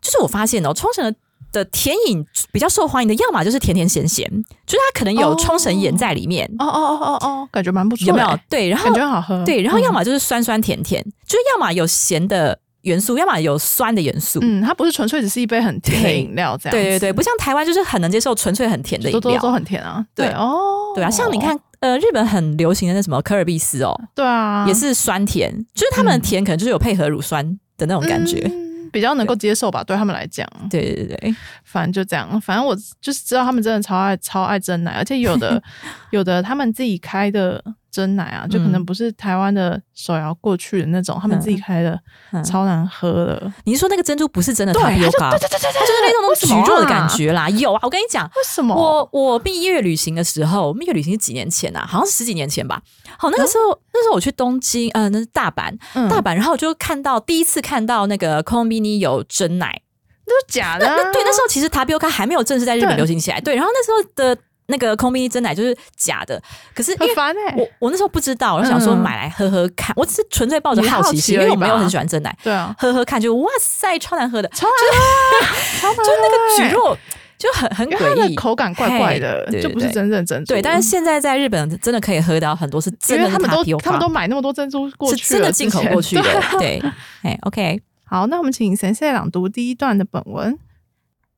[0.00, 1.14] 就是我发现哦，冲绳的
[1.52, 4.24] 的甜饮比较受欢迎的，要么就是甜甜咸咸，
[4.66, 8.38] 就是它可能有哦冲绳盐在里面，哦哦哦哦哦，感觉蛮不错的，有没有？
[8.48, 9.44] 对，然后感觉很好喝。
[9.44, 14.38] 对，然后嗯要么就是酸酸甜甜，就是要么有咸的元素，要么有酸的元素。
[14.42, 16.72] 嗯，它不是纯粹只是一杯很甜的饮料这样。
[16.76, 19.20] 对对对，不像台湾就是很能接受纯粹很甜的饮料。
[19.20, 20.04] 都都都很甜啊。
[20.14, 20.58] 对哦，
[20.94, 27.44] 对啊，像你看，呃，日本很流行的那什么可尔必斯哦，对啊，也是酸甜，就是他们的甜可能就是有配合乳酸
[27.76, 28.40] 的那种感觉。
[28.52, 30.44] 嗯比较能够接受吧，对他们来讲。
[30.68, 35.62] 对对对对，反正就这样，反正我就是知道他们真的超爱超爱真奶，而且有的
[36.10, 41.98] 有的他们自己开的真奶啊，就可能不是台湾的手摇过去的那种，他们自己开的，
[42.44, 43.52] 超难喝的。
[43.64, 45.30] 你是说那个珍珠不是真的对，塔皮欧卡？
[45.30, 47.08] 对对对对，它就是那种那种为什么啊橘肉的感。
[47.08, 47.48] 觉啦。
[47.50, 48.74] 有啊，我跟你讲，为什么？
[48.74, 51.84] 我我蜜月旅行的时候，蜜月旅行是几年前啊？
[51.86, 52.80] 好像是十几年前吧。
[53.18, 59.82] 好，那个时候、那时候我去东京，呃，那是大阪，嗯大阪，然后我就看到第一次看到那个 c o m b i n i 有真奶。
[60.26, 60.94] 那是假的啊。
[60.96, 63.40] 那 对，那时候其实塔比欧卡还没有正式在日本流行起来。
[63.40, 66.41] 对，然后那时候的那个 c o m b i n i 真奶就是假的，
[66.73, 67.07] 可是因为。
[67.07, 67.55] 很烦哎。
[67.55, 76.97] 我我那时候不知道，我就想说嗯买来喝喝看，我只是纯粹抱着你是好好奇心，因奇而已为我没有吧很喜欢真奶，对啊，喝喝看就哇塞，超难喝的，超难喝， 超难喝就那个欸橘肉
[77.37, 80.53] 就很很因为它的诡异，口感怪怪的嘿，对就不是对真正珍珠。
[80.53, 86.23] 对，但是现在在日本真的可以喝到很多是真的是因为他们都塔皮欧卡他们都买那么多珍珠过是去了，真的进口之前过去的
[86.57, 86.91] 对，对，
[87.23, 90.57] 哎，OK，好，那我们请先生朗读第一段的本文。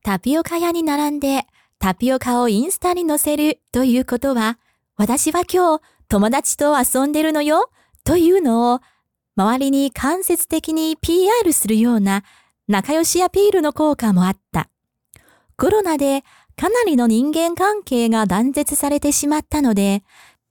[0.04, 1.42] タピオカ屋に並んで
[1.83, 4.57] タピオカをインスタに載せるということは、
[4.95, 7.69] 私は今日友達と遊んでるのよ
[8.05, 8.79] というのを
[9.35, 12.23] 周りに間接的に PR するような
[12.69, 14.69] 仲良しアピールの効果もあった。
[15.57, 16.23] コロナで
[16.55, 20.03] かなりの人間関係が断絶されてしまったので、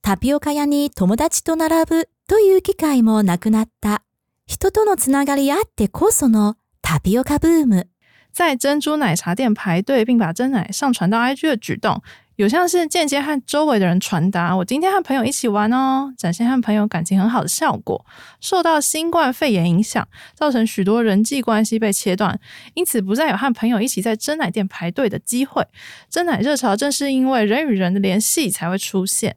[0.03, 4.03] タピオカ屋に友達と並ぶという機会もなくなった。
[4.45, 7.89] 人とのつながりあってこそのタピオカブーム。
[8.33, 12.01] 在珍珠奶茶店排队，并把真奶上传到 IG 的举动，
[12.35, 18.03] 有像是间接和周围的人传达“我今天和朋友一起玩哦”，展现和朋友感情很好的效果。
[18.41, 22.39] 受到新冠肺炎影响，造成许多人际关系被切断，
[22.73, 25.63] 因此不再有和朋友一起在真奶店排队的机会。
[26.09, 29.35] 真奶热潮正是因为人与人的联系才会出现。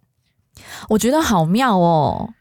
[0.88, 2.32] 我觉得好妙哦，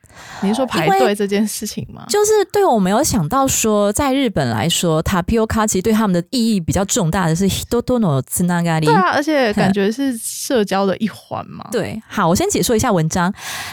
[0.43, 2.05] 你是说排因为队这件事情吗？
[2.09, 8.85] 就是对我没有想到说，在日本来说，tapioca 其实对他们的意义比较重大的是 hitoto no tsunagari。
[8.85, 11.67] 对啊，而且 感觉是社交的一环嘛。
[11.71, 13.33] 对，好，我先解说一下文章。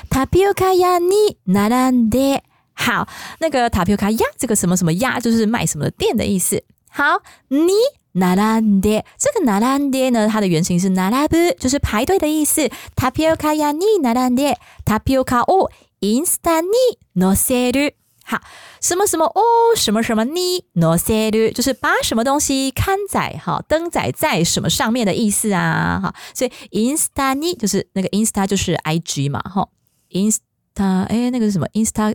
[0.10, 2.40] tapioca 屋に並んで，
[2.74, 3.08] 好，
[3.40, 6.64] 那个 tapioca 屋这个什么什么屋就是卖什么的店的意思。
[6.90, 7.72] 好，你
[8.14, 12.70] 並んで，这个並んで呢，它的原型是並ぶ，就是排队的意思。
[12.96, 15.70] tapioca 屋に並んで，tapioca を
[16.02, 16.68] インスタに
[17.16, 17.96] 載せる。
[18.30, 18.42] 好，
[18.82, 19.42] 什么什么哦，
[19.76, 29.70] 什么什么に載せる，就是把什么东西刊载哈，登载在什么上面的意思啊，哈，所以 insta に就是那个 insta 就是 IG 嘛，哈，
[30.12, 32.14] insta 哎，那个是什么 insta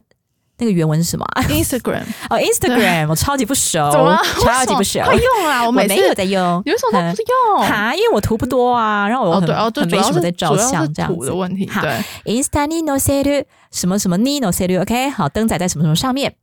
[0.59, 1.43] 那个原文是什么啊？
[1.49, 4.21] Instagram 哦，Instagram 我超级不熟，怎么了？
[4.45, 5.63] 超级不熟，快用啊！
[5.63, 7.23] 我 我每次没有在用，你为什么都不
[7.59, 7.67] 用？
[7.67, 11.35] 哈，因为我图不多啊，然后我很哦对哦，对，很没什么主要是在照主要是相这样子图的。
[11.35, 11.69] 问题。
[11.69, 11.91] 好对，
[12.25, 16.35] インスタに載せる什么什么に載せる，OK，好，登载在什么什么上面。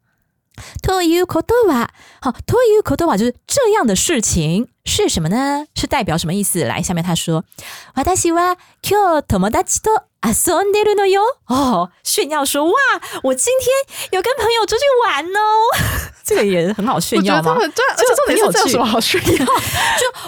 [0.81, 1.89] ということは，
[2.21, 5.65] 好，ということは就是这样的事情是什么呢？
[5.73, 6.65] 是代表什么意思？
[6.65, 7.45] 来，下面他说，
[7.95, 11.21] 私は今日友達と遊んでるのよ。
[11.47, 12.73] 哦，炫耀说，哇，
[13.23, 16.09] 我今天有跟朋友出去玩哦。
[16.25, 17.59] 这个也很好炫耀吗我觉得他？
[17.59, 19.45] 们对，而且重点是这有什么好炫耀？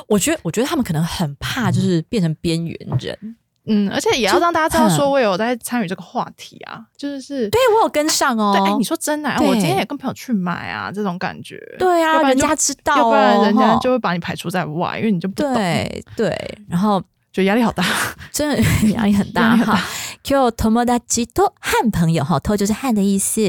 [0.07, 3.35] 我觉得，我觉得他们可能很怕，就是变成边缘人。
[3.65, 8.55] 嗯，而且也要让大家知道，说嗯我有在参与这个话题啊，就是是对我有跟上哦。
[8.57, 11.59] 对，哎，你说真的，哎对我今天也跟朋友去买啊，这种感觉。
[11.77, 16.99] 对啊，人要不然就家知道、哦，要不然人家吼就会把你排除在外，因为你就不懂，对对，然后
[17.31, 17.85] 觉得压力好大。
[18.31, 18.57] 真的
[18.93, 19.87] 压力很大压力 很大哈。
[20.23, 23.41] 就友達と和朋友哈，と就是和的意思。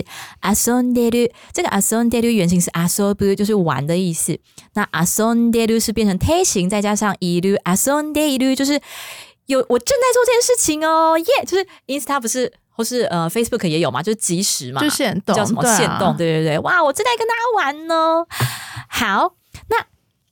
[0.43, 4.39] 遊んでる这个遊んでる原型是遊ぶ，就是玩的意思。
[4.75, 8.81] 那遊んでる是变成推形，再加上いる，遊んでいる就是
[9.47, 16.17] 有我正在做这件事情哦，耶、就是 Insta 不是或是呃 Facebook 也有嘛，就是即时嘛，就限动叫什么对啊限动？
[16.17, 18.25] 对对对，哇，我正在跟大家玩呢。
[18.89, 19.35] 好，
[19.69, 19.77] 那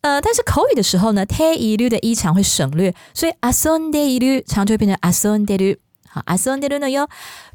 [0.03, 5.81] 呃，但是口语的时候呢，ている的一常会省略，所以遊んでいる常就会变成遊んでる。
[6.13, 7.09] 好，遊んでるのよ。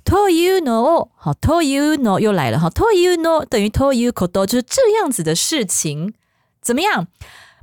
[0.05, 6.13] というのを，好，というの又来了哈，というの等于ということ，就是这样子的事情，
[6.61, 7.07] 怎么样？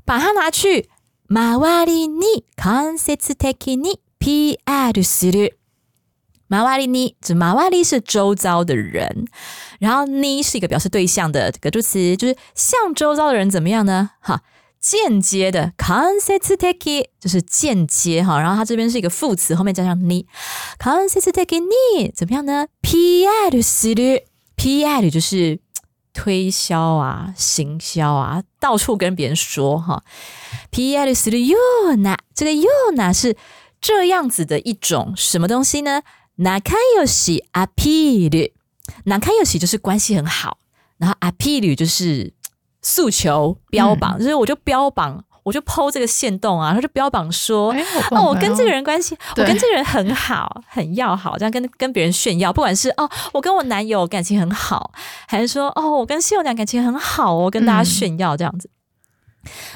[0.04, 0.90] 把它拿去
[1.28, 5.58] 周りに間接的に PR する。
[6.50, 9.26] 周りに，指周り是周遭的人，
[9.80, 14.10] 然后に是一个表示对象的这个助词，就是向周遭的人怎么样呢？
[14.20, 14.42] 哈，
[14.78, 20.26] 间接的間接的就是间接哈，然后它这边是一个副词，后面加上に，
[20.78, 22.66] 間接的に怎么样呢？
[22.82, 24.24] PR する，
[24.58, 25.58] PR 就是
[26.12, 30.04] 推销啊、行销啊，到处跟别人说哈。
[30.70, 31.56] PR するよ
[31.86, 33.36] うな，这个ような是
[33.80, 36.02] 这样子的一种什么东西呢？
[36.38, 36.60] 仲
[36.96, 38.52] 良しアピール，
[39.04, 40.58] 仲良し就是关系很好，
[40.98, 42.32] 然后アピール就是
[42.80, 54.92] 诉求标榜，就是我就标榜 我就剖这个线动啊，他就标榜说，哎，哦，我跟这个人关系，我对跟这个人很好，很要好，这样跟跟别人炫耀，不管是哦，我跟我男友感情很好，
[55.26, 58.70] 还是说哦，我跟室友娘感情很好哦，跟大家炫耀这样子。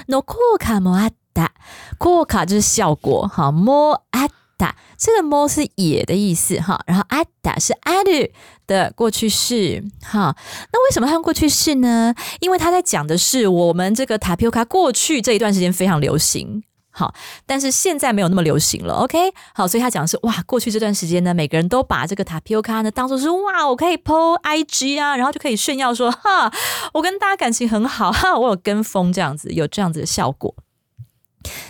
[0.07, 1.51] no 効果もあった，
[1.99, 8.31] 効果就是效果哈，もあった，这个も是也的意思哈，然后あった是ある
[8.67, 10.37] 的过去式哈。
[10.73, 12.15] 那为什么它用过去式呢？
[12.41, 16.63] 因为它在讲的是我们这个塔皮欧卡过去这一段时间非常流行。
[16.91, 19.33] 好，但是现在没有那么流行了，OK？
[19.55, 26.51] 好，所以他讲的是哇，过去这段时间呢，每个人都把这个塔皮欧卡呢当做是哇，我可以 PO IG 啊，然后就可以炫耀说哈，
[26.95, 30.55] 我跟大家感情很好，哈，我有跟风这样子，有这样子的效果。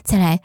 [0.05, 0.41] 再来，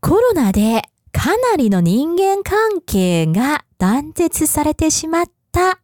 [0.00, 5.78] コロナでかなりの人間関係が断絶されてしまった。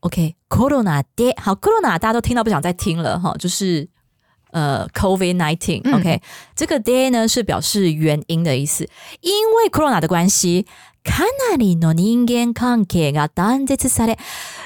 [0.00, 3.90] OK，コロナで好，コロナ大家都听到不想再听了哈，就是
[4.56, 5.80] 呃，COVID nineteen。
[5.84, 6.20] 嗯 OK，、
[6.54, 8.88] 这个 day 呢是表示原因的意思，
[9.20, 10.66] 因为 corona 的关系。
[11.04, 14.16] かなりの人間関係が断絶され，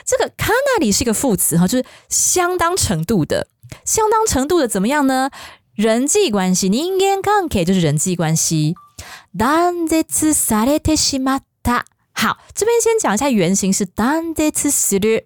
[0.04, 3.48] 这个かなり是一个副词哈，就是相当程度的，
[3.86, 5.30] 相当程度的怎么样呢？
[5.74, 8.74] 人际关系，人間関係就是人际关系。
[9.34, 11.86] 断絶されてしまった。
[12.12, 15.24] 好，这边先讲一下原型是断絶する。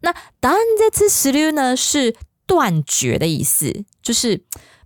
[0.00, 2.16] 那断絶する呢是
[2.46, 4.40] 断绝的意思，就是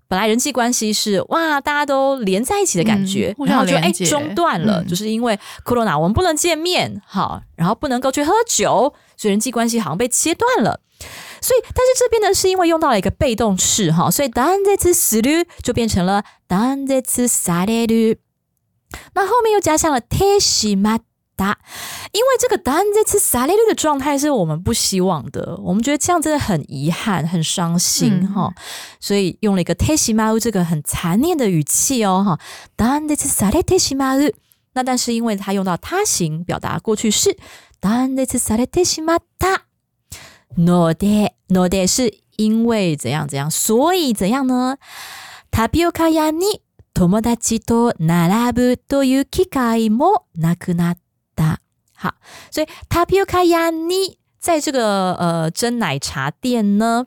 [0.08, 10.80] 本来人际关系是哇，大家都连在一起的感觉，嗯互相然后就哎连接中断了，嗯就是因为 corona 我们不能见面，好，然后不能够去喝酒，所以人际关系好像被切断了。
[11.40, 18.18] 所以，但是这边呢，是因为用到了一个被动式哈，所以断絶する就变成了断絶される。
[19.14, 21.00] 那后面又加上了てしまっ
[21.36, 21.56] た，
[22.12, 28.54] 因为这个断絶される的状态是我们不希望的，我们觉得这样真的很遗憾、很伤心嗯哈、
[29.00, 32.40] 所以用了一个てしまう这个很残念的语气哦哈，
[32.76, 34.34] 断絶されてしまう。
[34.74, 37.36] 那但是因为它用到他形表达过去式，
[37.80, 39.66] 断絶されてしまった。
[40.56, 44.78] のでので是因为怎样怎样，所以怎样呢？
[45.50, 46.62] タピオカ屋に
[46.94, 51.02] 友達と並ぶという機会もなくなった。
[51.96, 52.14] 好，
[52.50, 57.06] 所以タピオカ屋に在这个呃真奶茶店呢，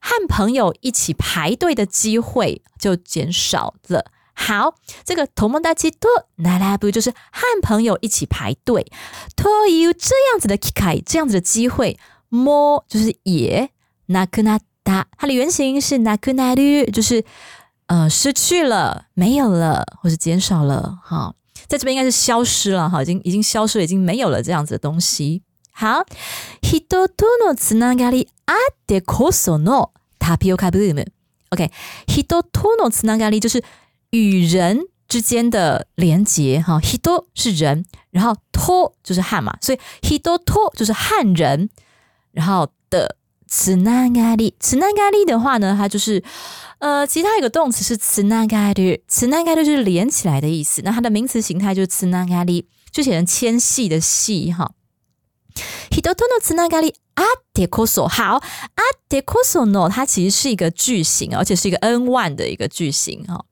[0.00, 4.06] 和朋友一起排队的机会就减少了。
[4.34, 8.86] 好，这个友達と並ぶ就是和朋友一起排队，
[9.36, 11.98] という这样子的機会，这样子的机会。
[12.30, 13.70] も就是也，
[14.06, 17.24] なくなった，它的原型是なくなる，就是
[17.88, 21.00] 呃失去了、没有了，或是减少了。
[21.02, 21.34] 哈，
[21.68, 25.42] 在这边应该是消失了，哈，已经已经消失了，已经没有了这样子的东西。
[25.72, 26.04] 好，
[26.60, 31.06] 人とのつながりあってこそのタピオカブーム。
[31.50, 31.70] OK，
[32.06, 33.62] 人とのつながり就是
[34.10, 36.60] 与人之间的连结。
[36.60, 41.70] 哈，人是人，然后と就是和嘛，所以人と就是和人。
[42.32, 43.16] 然后的
[43.48, 46.22] つながり，つながり的话呢，它就是
[46.78, 50.82] 呃，其他有个动词是つながる，つながる就是连起来的意思。
[50.82, 54.72] 那它的名词形态就是つながり，就写成纤细的细哈。
[55.90, 58.40] 人とのつながりあってこそ好，あっ
[59.08, 63.44] てこその它其实是一个句型，而且是一个 n one 的一个句型哈。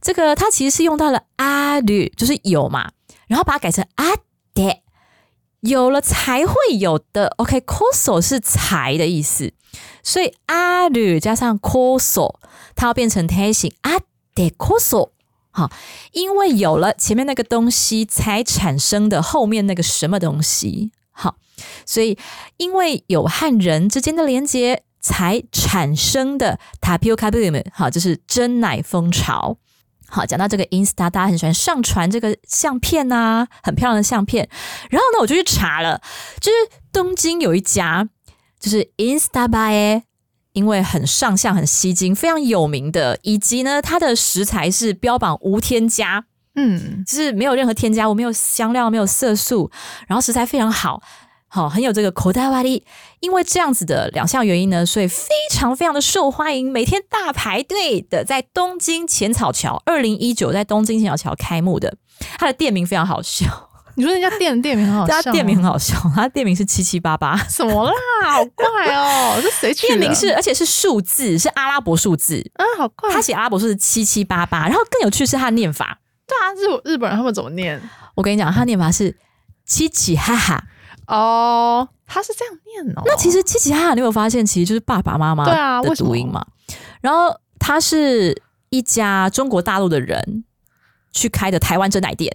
[0.00, 2.90] 这个它其实是用到了ある，就是有嘛，
[3.28, 4.16] 然后把它改成あっ
[4.52, 4.82] て。
[5.60, 9.52] 有了才会有的，OK，koso、是才的意思，
[10.02, 12.34] 所以ある加上 koso，
[12.74, 14.02] 它要变成体型あっ
[14.34, 15.10] てこそ。
[15.50, 15.70] 好，
[16.12, 20.90] 因为有了前面那个东西，才产生的后面那个什么东西。
[21.10, 21.36] 好，
[21.84, 22.18] 所以
[22.56, 27.62] 因为有和人之间的连接，才产生的 tapioca boom。
[27.72, 29.58] 好，就是真奶风潮。
[30.09, 34.47] 好，讲到这个 Insta，大家很喜欢上传这个相片啊，很漂亮的相片。
[34.89, 36.01] 然后呢，我就去查了，
[36.39, 36.57] 就是
[36.91, 38.07] 东京有一家，
[38.59, 40.03] 就是 Insta by，
[40.53, 46.23] 因为很上相、很吸睛、非常有名的，以及呢，它的食材是标榜无添加，
[46.55, 49.69] 嗯，就是没有任何添加物，没有香料，没有色素，
[50.07, 51.03] 然后食材非常好。
[51.57, 52.85] 好，很有这个口袋瓦力，
[53.19, 61.95] 因为这样子的两项原因呢，所以非常非常的受欢迎，每天大排队的在东京浅草桥，二零一九在东京浅草桥开幕的，
[62.37, 67.91] 它的店名非常好笑， 你说人家店的店名很好笑他，店名很好笑，他的店名是七七八八，什么啦？
[68.23, 69.39] 好怪哦！
[69.41, 69.95] 这谁取的？
[69.95, 73.11] 店名是而且是数字，是阿拉伯数字，啊，好怪。
[73.11, 77.81] 他写阿拉伯数字七七八八，然后更有趣是他的念法，对啊，日日本人他们怎么念？
[78.13, 79.17] 我跟你讲，他的念法是
[79.65, 80.63] 七七哈哈。
[81.07, 83.01] 哦，他是这样念哦。
[83.05, 86.45] 那其实七七哈哈，你有没有发现，其实就是爸爸妈妈对啊的读音嘛？
[87.01, 90.43] 然后他是一家中国大陆的人
[91.11, 92.31] 去开的台湾真奶店。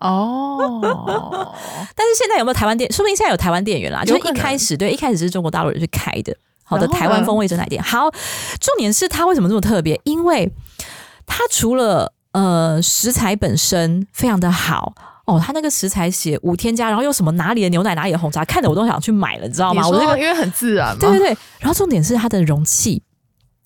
[0.00, 0.68] 哦，
[1.96, 2.92] 但是现在有没有台湾店？
[2.92, 4.04] 说不定现在有台湾店员啦。
[4.04, 6.36] 就是一开始对，一开始是中国大陆人去开的。
[6.62, 7.82] 好的，台湾风味真奶店。
[7.82, 8.10] 好，
[8.60, 9.98] 重点是它为什么这么特别？
[10.04, 10.50] 因为
[11.24, 14.92] 它除了呃食材本身非常的好
[15.24, 19.88] 哦，他那个食材写无添加，然后又什么哪里的牛奶哪里的红茶，看得我都想去买了，你知道你吗？
[19.88, 23.02] 我这个说因为很自然嘛，对对对，然后重点是它的容器，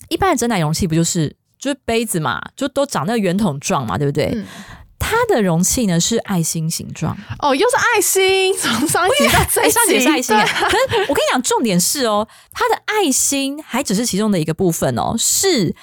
[0.07, 4.31] 一般的真奶容器不就是就是杯子嘛，就都长那个圆筒状嘛，对不对？
[4.33, 4.45] 嗯
[5.01, 15.73] 它的容器呢是爱心形状，哦，又是爱心，从上一集到这哎，一上节集是爱心啊，可是我跟你讲，重点是哦，它的爱心还只是其中的一个部分哦，是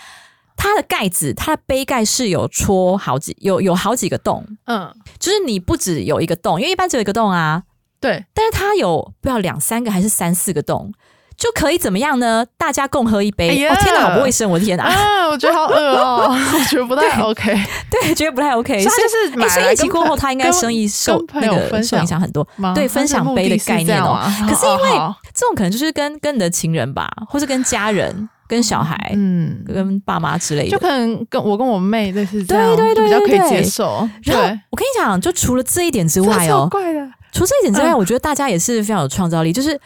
[0.57, 7.63] 它的盖子，它的杯盖是有戳好几有有好几个洞，嗯，就是你不止有一个洞，因为一般只有一个洞啊，
[8.01, 10.93] 对，但是它有不知道两三个还是三四个洞，
[11.37, 12.47] 就可以怎么样呢？
[12.57, 13.49] 大家共喝一杯。
[13.51, 14.49] 哎哦天哪，好不卫生！
[14.51, 17.55] 我的天哪，啊，我觉得好恶哦， 我觉得不太 OK。
[17.91, 18.83] 对，觉得不太 OK。
[18.83, 22.47] 所以就是疫情过后，他应该生意受那个影响很多。
[22.75, 24.91] 对分享杯的概念哦可是因为
[25.35, 30.71] 这种可能就是跟跟你的情人吧，或是跟家人、跟小孩、嗯，跟爸妈之类的。
[30.71, 34.09] 就可能跟我跟我妹类似这样，对对对就比较可以接受。
[34.25, 37.01] 然后对，我跟你讲，就除了这一点之外哦，怪的，
[37.33, 39.79] 除了这一点之外，嗯我觉得大家也是非常有创造力，就是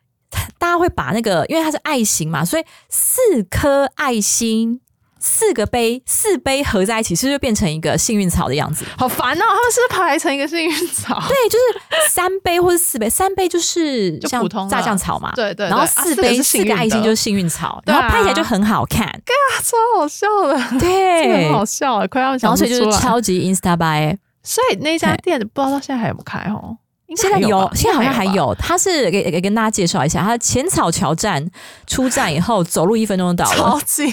[0.58, 4.80] 大家会把那个，因为它是爱心嘛，所以四颗爱心。
[5.20, 8.84] 四个杯，四杯合在一起，是不是就变成一个幸运草的样子？
[8.96, 9.40] 好烦哦！
[9.40, 14.70] 他们是不是排成一个幸运草，对，就是三杯或者四杯，三杯就是像普通的。
[14.70, 15.68] 炸酱草嘛，对对对。
[15.68, 17.82] 然后啊四杯、四个爱心就是幸运草，啊。
[17.86, 21.46] 然后拍起来就很好看，对啊超好笑的，对。
[21.46, 22.98] 很，好笑哎，快要然想不后所以就是。
[22.98, 26.76] 超级 insta by，，所以那家店不知道到现在还有没有开哦？
[27.16, 28.28] 现在有现在好像还。
[28.28, 31.42] 有，他是给给跟大家介绍一下，它浅草桥站
[31.86, 34.06] 出站以后 走路一分钟就到了，超近，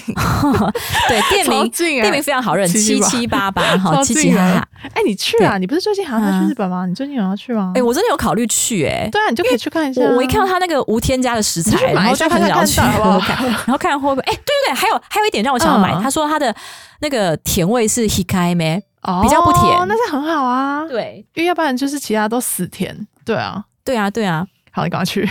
[1.06, 1.70] 对，店名！
[1.70, 5.58] 店名非常好认，七七七八八八哈，七七哈哈，哎，你去啊？
[5.58, 6.86] 你不是最近好像要去日本吗？
[6.86, 7.72] 你最近有要去吗？
[7.76, 9.06] 哎，我真的有考虑去哎。
[9.12, 10.08] 对啊，你就可以去看一下啊。
[10.10, 14.22] 我我一看到它那个无添加的食材，然后就很想要去然后看会不会？
[14.22, 16.54] 哎，对对对，还有还有一点让我想要买，嗯他说他的
[17.00, 18.82] 那个甜味是 hikai 咩？
[19.06, 20.86] 哦比较不甜那是很好啊。
[20.86, 23.06] 对因为要不然就是其他都死甜。
[23.24, 25.28] 对啊，对啊对啊，好，你赶快去。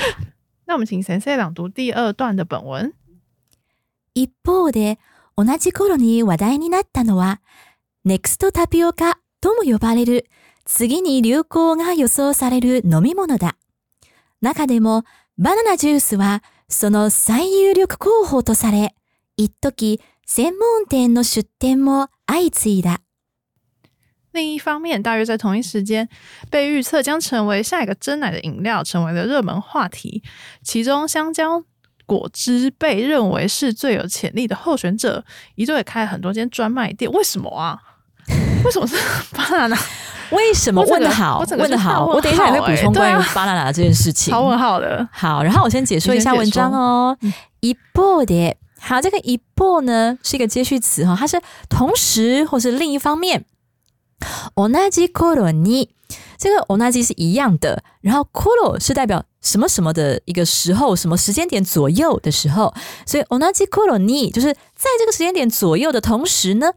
[0.66, 2.92] 那我们请先生朗读第二段的本文。
[4.14, 4.98] 一方で
[5.36, 7.40] 同じ頃に話題になったのは、
[8.04, 10.26] ネクストタピオカとも呼ばれる
[10.64, 13.56] 次に流行が予想される飲み物だ。
[14.40, 15.04] 中でも
[15.38, 18.94] バナナジュースはその最有力候補とされ、
[19.36, 23.00] 一時専門店の出店も相次いだ。
[24.36, 26.06] 另一方面，大约在同一时间，
[26.50, 30.22] 被预测将成为下一个真奶的饮料，成为了热门话题。
[30.62, 31.64] 其中，香蕉
[32.04, 35.24] 果汁被认为是最有潜力的候选者，
[35.54, 37.10] 一度也开了很多间专卖店。
[37.10, 37.80] 为什么啊？
[38.64, 38.94] 为什么是
[39.34, 39.76] banana？
[40.30, 44.34] 为什么问的好问的好，我等一下也会号补充关于欸对啊 banana 这件事情。
[44.34, 45.08] 好问号的。
[45.12, 47.16] 好，然后我先解说一下文章哦。
[47.60, 53.44] 一步的，好，这个一步呢是一个接续词哈，它是同时或是另一方面。
[54.55, 55.89] 同じ頃に，
[56.37, 62.73] 这个同じ是一样的，然后頃是代表什么什么的一个时候，什么时间点左右的时候，
[63.05, 66.73] 所以同じ頃に就是在这个时间点左右的同时呢。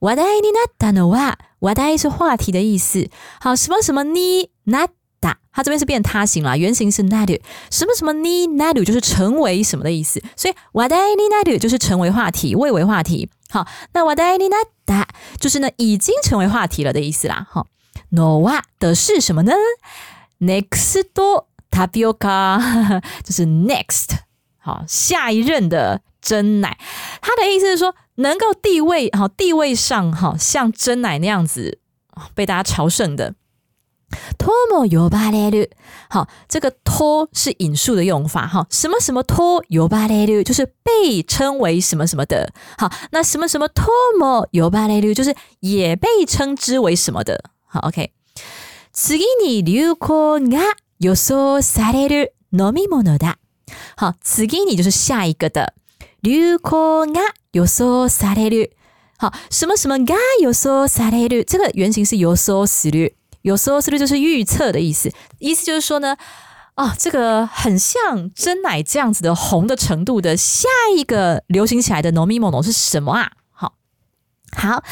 [0.00, 3.08] 話題になったのは，話題是话题的意思。
[3.40, 7.40] 好，什么什么になった，它这边是变他形啦，原型是なる。
[7.70, 13.30] 什么什么になる就是成为什么的意思，所以話題になる就是成为话题，未为话题。
[13.50, 15.06] 好，那話題になった
[15.38, 17.46] 就是呢已经成为话题了的意思啦。
[17.50, 17.66] 好，
[18.10, 19.52] のは的是什么呢？
[20.40, 21.04] next
[21.70, 24.10] タピオカ 就是 next，
[24.58, 26.78] 好，下一任的真奶。
[27.20, 31.80] 他的意思是说，能够地位好地位上哈，像真奶那样子
[32.34, 33.34] 被大家朝圣的。
[34.38, 35.70] とも呼ばれる，
[36.08, 43.82] 好，这个と是引述的用法哈，什么什么と呼ばれる就是被称为什么什么的，好，那什么什么と
[44.18, 48.12] も呼ばれる就是也被称之为什么的，好，OK。
[48.92, 50.60] 次に流行が
[51.00, 53.38] 予想される飲み物だ。
[53.96, 55.72] 好，次に就是下一个的，
[56.22, 57.20] 流行が
[57.52, 58.70] 予想される。
[59.18, 63.16] 好，什么什么が予想される，这个原型是予想する。
[63.42, 65.12] 有时候是不是就是预测的意思？
[65.38, 66.16] 意思就是说呢，
[66.76, 73.32] 哦，这个很像真奶这样子的红的程度的下一个流行起来的 nomi mono 是什么啊？
[73.52, 73.74] 好，
[74.56, 74.82] 好，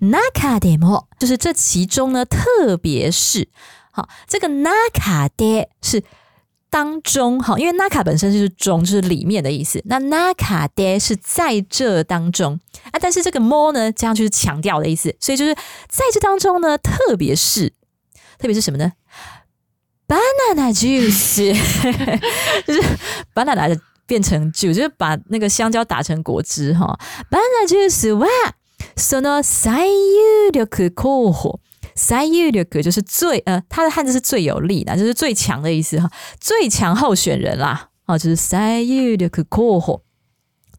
[0.00, 3.48] 中でも就是这其中呢，特别是
[3.92, 6.02] 好，这个中で是
[6.70, 9.82] 当中哈，因为 naka 本身就是中，就是里面的意思。
[9.86, 12.58] 那 naka de 是在这当中
[12.92, 15.52] 啊，但是这个 more 呢，这样就是强调的意思，所以就是
[15.88, 17.72] 在这当中呢，特别是
[18.38, 18.92] 特别是什么呢？
[20.06, 21.52] banana juice
[22.66, 22.82] 就是
[23.34, 26.98] banana 的变成 juice，就是把那个香蕉打成果汁哈。
[27.30, 28.26] banana juice 哇，
[28.96, 29.72] その最
[30.52, 31.60] 有力候補。
[31.92, 36.10] 最有力就是最呃，它的汉字是最有力的，就是最强的意思哈，
[36.40, 40.00] 最强候选人啦，啊，就是最有力候補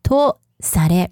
[0.02, 1.10] とされ。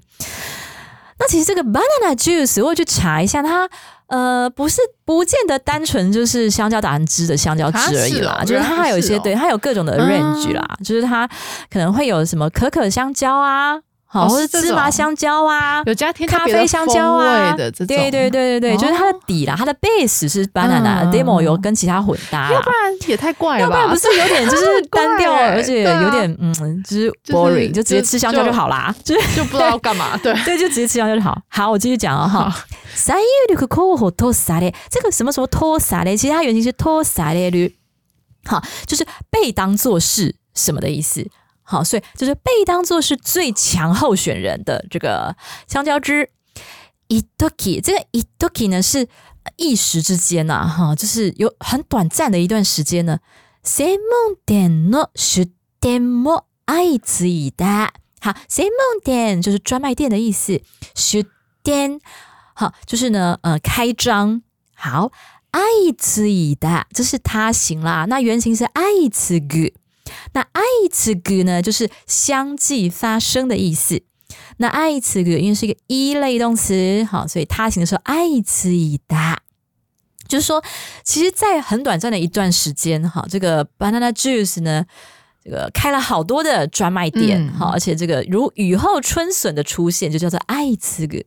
[1.19, 3.69] 那其实这个 banana juice 我去查一下，它
[4.08, 11.26] 呃不是不见得单纯就是香蕉打成汁的香蕉汁而已啦，就是它还有一些对，它有各种的 range 啦，就是它
[11.70, 13.80] 可能会有什么可可香蕉啊。
[14.14, 26.54] 好，或者芝麻香蕉啊，有加添咖啡香蕉啊的这种，对对对对对，就是它的底啦，它的 base 是 banana，demo 有跟其他混搭，要不然也太怪了，要不然不是有点就是单调， 而且有点嗯，
[26.84, 30.32] 就是 boring，就直接吃香蕉就好啦，就就不知道干嘛， 对。
[30.44, 31.36] 对，就直接吃香蕉就好。
[31.48, 32.54] 好，我继续讲啊哈，
[32.94, 37.76] 三叶绿可口火托萨嘞，这个什么什么托萨嘞，其实它原型是托萨嘞绿，
[38.46, 41.26] 好，就是被当做是什么的意思。
[41.73, 45.35] 好，所以就是被当做是最强候选人的这个
[45.67, 46.29] 香蕉汁。
[47.07, 49.07] itoki 这个 itoki 呢是
[49.57, 53.19] 一时之间呐，哈，就是有很短暂的一段时间呢。
[53.63, 57.89] 専門店の出店も相次いだ。
[58.21, 60.61] 好，専門店就是专卖店的意思。
[60.95, 61.23] 出
[61.63, 61.99] 店
[62.55, 64.41] 好，就是呢，呃，开张。
[64.75, 65.11] 好，
[65.51, 65.61] 相
[65.97, 68.05] 次いだ，这是他形啦。
[68.05, 69.73] 那原型是相次ぐ。
[70.32, 70.60] 那爱
[70.90, 74.02] 次句呢，就是相继发生的意思。
[74.56, 79.40] 那爱次句因为是一个一类动词，好，所以他形的时候爱次一达，
[80.28, 80.62] 就是说，
[81.04, 84.84] 其实，在很短暂的一段时间，哈，这个 banana juice 呢，
[85.44, 91.26] 这个开了好多的专卖店，好，而且这个如雨后春笋的出现，就叫做爱次句，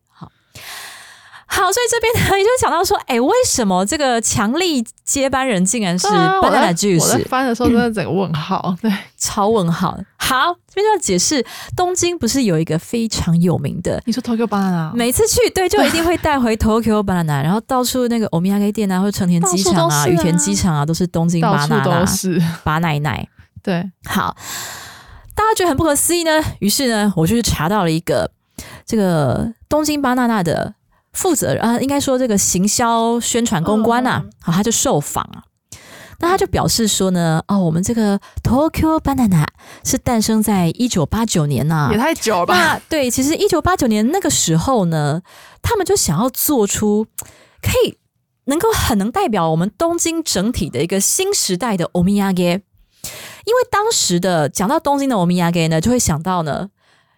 [1.48, 1.72] 好。
[1.72, 7.02] 所以这边呢，你就想到说，哎，为什么这个强力接班人竟然是 banana juice？
[7.02, 9.98] 我在翻的时候真的整个问号，对，超问号。
[10.16, 11.46] 好，这边就要解释，
[11.76, 14.02] 东京不是有一个非常有名的？
[14.06, 23.28] 你说 Tokyo banana，每次去对，就一定会带回 Tokyo banana，然后到处那个欧米茄店啊，或者成田机场啊、羽田机场啊，都是东京巴娜娜，是巴奶奶。
[23.62, 24.36] 对，好，
[25.36, 28.32] 大家觉得很不可思议呢，于是呢，我就去查到了一个
[28.86, 30.74] 这个东京巴娜娜的。
[31.18, 35.42] 负责人啊，应该说这个行销宣传公关呐，好，他就受访啊，
[36.20, 39.48] 那他就表示说呢，哦，我们这个 Tokyo Banana
[39.84, 42.80] 是诞生在一九八九年呐，也太久了吧？
[42.88, 45.24] 对，其实一九八九年那个时候呢，
[45.64, 47.08] 他们就想要做出
[47.64, 47.98] 可以
[48.46, 52.62] 能够很能代表我们东京整体的一个新时代的 Omiyage，
[53.44, 56.70] 因为当时的讲到东京的 Omiyage 呢，就会想到呢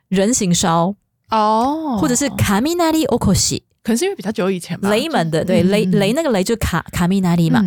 [0.08, 0.96] 人形烧。
[1.32, 3.60] 哦，或者是 Kaminari Okoshi。
[3.60, 7.64] 可能是因为比较久以前吧，雷门的对雷雷那个雷就卡卡米纳里嘛，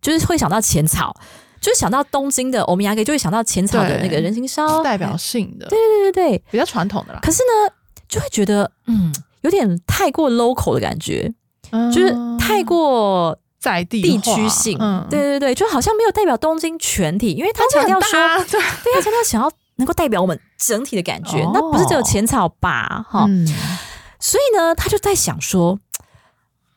[0.00, 1.14] 就是会想到浅草，
[1.60, 6.30] 就是想到东京的欧米亚给，就会想到浅草的那个人形烧，代表性的，对对对对。
[6.38, 7.20] 对，比较传统的啦。
[7.22, 7.74] 可是呢，
[8.08, 11.32] 就会觉得嗯，有点太过 local 的感觉，
[11.92, 14.78] 就是太过在地地区性，
[15.10, 18.10] 对对对，就好像没有代表东京全体，因为他强调说，
[18.50, 18.60] 对。
[18.94, 23.04] 他强调想要能够代表我们整体的感觉，那不是只有浅草吧？
[23.08, 23.28] 哈。
[24.20, 25.80] 所以呢，他就在想说，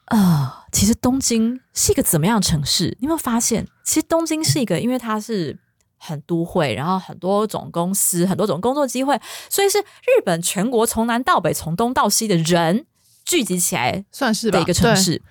[0.06, 2.96] 啊，其实东京是一个怎么样的城市？
[3.00, 5.60] 你有没有发现，其实东京是一个，因为它是
[5.98, 9.20] 很都会，然后很多种公司，很多种工作机会，
[9.50, 12.86] 所以是日本全国从南到北，从东到西的人
[13.26, 15.22] 聚集起来，算是的一个城市。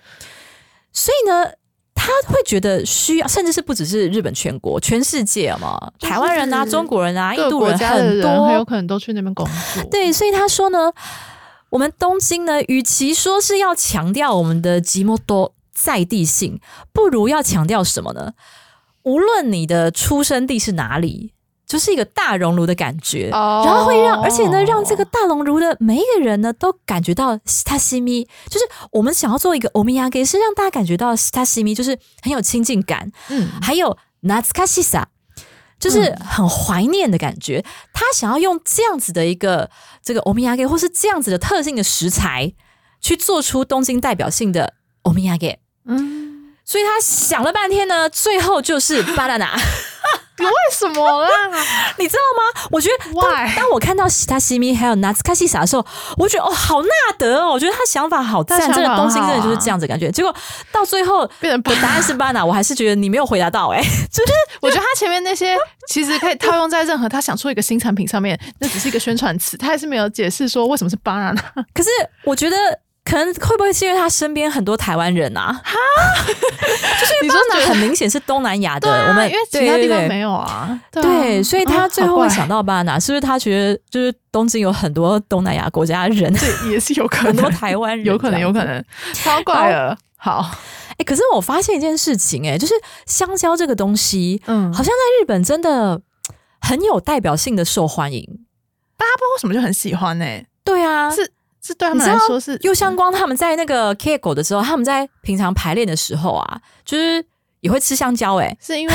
[0.93, 1.47] 所以呢，
[1.95, 9.85] 他会觉得需要，甚至是不只是日本全国，全世界嘛，台湾人啊，中国人啊，印度人很多，很有可能都去那边工作。
[9.85, 10.93] 对，所以他说呢。
[11.73, 16.61] 我们东京呢，与其说是要强调我们的吉摩多在地性，
[16.93, 18.35] 不如要强调什么呢？
[19.05, 21.33] 无论你的出生地是哪里，
[21.67, 35.09] 就是一个大熔炉的感觉，然后会让，而且呢，让这个大熔炉的每一个人呢，都感觉到他西米，就是我们想要做一个欧米亚给，是让大家感觉到他西米，就是很有亲近感，嗯，还有纳斯卡西萨。
[35.83, 39.69] 就是很怀念的感觉，他想要用这样子的一个
[40.01, 42.53] 这个欧米亚给，或是这样子的特性的食材，
[43.01, 45.59] 去做出东京代表性的欧米亚给。
[45.85, 49.03] 嗯，所以他想了半天呢，最后就是
[50.49, 51.29] 为什么啦？
[51.99, 52.69] 你知道吗？
[52.71, 53.55] 我觉得 Why？
[53.57, 55.85] 当我看到喜他西米还有纳斯卡西萨的时候，
[56.17, 56.89] 我觉得哦，好纳
[57.19, 60.11] 德哦，我觉得他想法好赞，这个东西真的就是这样子感觉。
[60.11, 60.35] 结果
[60.71, 63.81] 到最后变成答案是巴拿，我还是觉得你没有回答到哎，
[64.11, 65.57] 就是我觉得他前面那些
[65.89, 71.35] 其实可以套用在任何他想出一个新产品上面，那只是一个宣传词，他还是没有解释说为什么是巴拿。
[71.75, 71.91] 可是
[72.25, 72.57] 我觉得。
[73.05, 75.53] 可能会不会是因为他身边很多台湾人啊？
[75.65, 75.75] 哈，
[76.25, 80.81] 就是你说那很明显是东南亚的，我们因为其他地方没有啊。
[80.91, 86.33] 对，所以他最后会想到巴拿，是不是他觉得就是东京有很多东南亚国家人？
[86.39, 89.99] 对，也是有可能，很多台湾人，有可能，有可能，超怪了。
[90.17, 90.49] 好，
[90.97, 92.75] 哎，可是我发现一件事情，哎，就是
[93.07, 96.01] 香蕉这个东西，嗯，好像在日本真的
[96.61, 98.23] 很有代表性的受欢迎，
[98.97, 100.25] 大家不知道为什么就很喜欢呢？
[100.65, 101.33] 对啊，是。
[101.65, 107.25] 是对他们来说是右相光，他们在那个 K 狗的时候，他们在平常排练的时候啊，就是
[107.61, 108.37] 也会吃香蕉。
[108.37, 108.95] 哎，是因为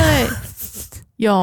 [1.15, 1.41] 有，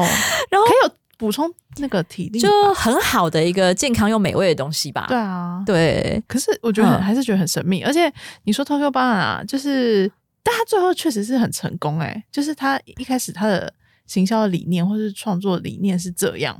[0.51, 5.05] 然后可以有补充那个体力，就很好的一个健康又美味的东西吧。
[5.07, 6.23] 对啊，对。
[6.27, 8.11] 可是我觉得还是觉得很神秘，而且
[8.43, 10.11] 你说 Tokyo b a n 啊就是，
[10.43, 11.99] 但他最后确实是很成功。
[11.99, 13.73] 哎，就是他一开始他的
[14.05, 16.55] 行销的理念或是创作理念是这样，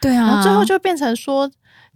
[0.00, 1.48] 对啊，然后最后就变成说。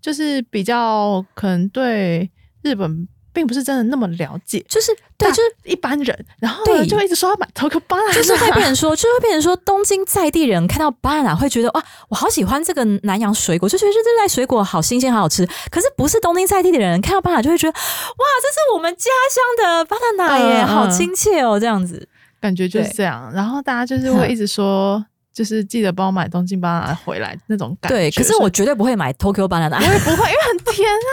[0.02, 2.28] 就是比较可能对
[2.62, 15.48] 日本并不是真的那么了解，就是对，就是一般人，然后就一直说要买 Tokyo Banana，就是会变成说，就会变成说，东京在地人看到 banana 会觉得哇，我好喜欢这个南洋水果，就觉得这在水果好新鲜，好好吃。
[15.70, 22.06] 可是不是东京在地的人看到 banana 就会觉得哇，这是我们家乡的 banana 耶，好亲切哦，这样子
[22.38, 23.32] 感觉就是这样。
[23.32, 25.02] 然后大家就是会一直说。
[25.32, 27.96] 就是记得帮我买东京 banana 回来那种感觉。
[27.96, 31.08] 对，可是我绝对不会买 Tokyo banana，我也不会，因为很甜啊。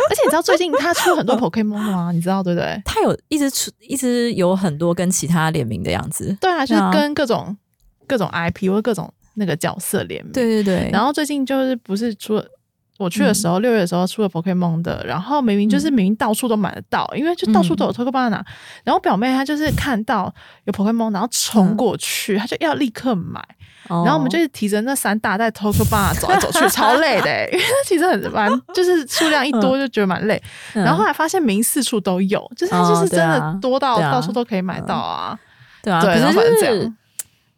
[0.08, 2.10] 而且你知道最近他出很多 Pokemon 吗？
[2.12, 2.80] 你知道对不对？
[2.84, 6.36] 他有一直出，一直有很多跟其他联名的样子。
[6.40, 7.56] 对啊，就是跟各种
[8.06, 10.32] 各种 IP 或各种那个角色联名。
[10.32, 10.90] 对对对。
[10.92, 12.44] 然后最近就是不是出了。
[13.00, 18.42] 我去的时候，六月的时候出了 Pokemon 的，然后明明就是明明到处都买得到，因为就到处都有 Tokyo Banana。
[18.84, 20.30] 然后表妹她就是看到
[20.64, 23.42] 有 Pokemon，然后冲过去，她就要立刻买。
[23.88, 30.40] 然后我们就是提着那三大袋 Tokyo Banana 走来走去，超累的，因为其实很蛮，就是数量一多就觉得蛮累。
[30.74, 35.38] 然后后来发现明四处都有，就是它就是真的多到到处都可以买到啊。
[35.82, 36.96] 对啊，可是这样。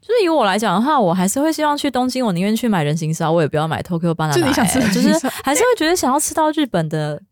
[0.02, 4.34] 就是以我来讲的话，我还是会希望去东京，我宁愿去买人形烧，我也不要买 Tokyo Banana。
[4.34, 5.08] 就你想吃，就是
[5.44, 7.22] 还是会觉得想要吃到日本的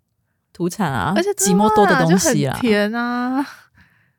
[0.53, 3.45] 土产啊， 而且几么多的东西啊，甜啊。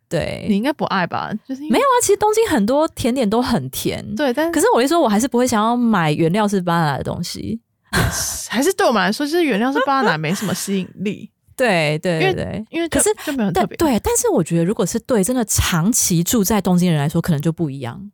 [0.10, 1.32] 对，你应该不爱吧？
[1.48, 4.06] 就是没有啊，其实东京很多甜点都很甜。
[4.16, 7.62] 对，但可是我一说，我还是不会想要买原料是 banana 的东西，
[8.50, 11.32] 还是对我们来说，就是原料是 banana 没什么吸引力。
[11.56, 13.78] 对对对，因为可是就没有特别。
[13.78, 18.12] 对，但是我觉得，如果是对真的长期住在东京人来说，可能就不一样。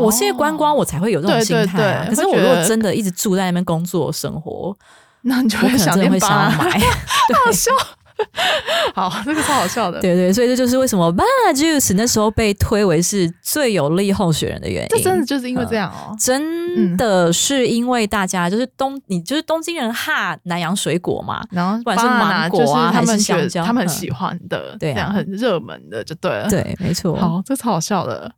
[0.00, 2.06] 我是因为观光，我才会有这种心态啊。
[2.08, 4.76] 可是我如果真的一直住在那边工作生活，
[5.22, 6.78] 那你就会想会想要买，
[7.44, 7.70] 好笑。
[8.94, 10.00] 好，这个超好笑的。
[10.00, 14.88] 对对，所以这就是为什么 banana juice 那时候被推为是最有利候选人的原因。
[14.88, 26.48] 这真的就是因为这样哦，真的是因为大家就是东，你就是东京人哈南洋水果嘛，然后不管是芒果啊还是香蕉，他们很喜欢的，这样很热门的就对了。
[26.48, 27.14] 对，没错。
[27.16, 28.32] 好，这超好笑的。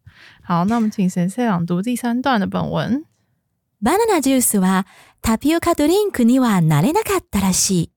[0.48, 3.04] 好，那我们请先生朗读第三段的本文。
[3.82, 4.86] バナナジュースは
[5.20, 7.92] タピオカドリンクにはなれなかったらしい。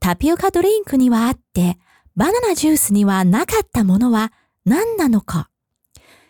[0.00, 1.78] タピオカドリンクにはあって、
[2.14, 4.34] バナナジュースにはなかったものは
[4.66, 5.48] 何なのか。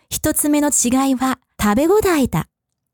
[0.08, 2.46] 一つ目の違いは食べ応えだ。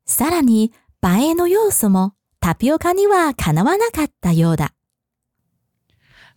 [0.07, 0.73] さらに
[1.03, 4.73] 映えの要素もタピオカにはかなわなかったようだ。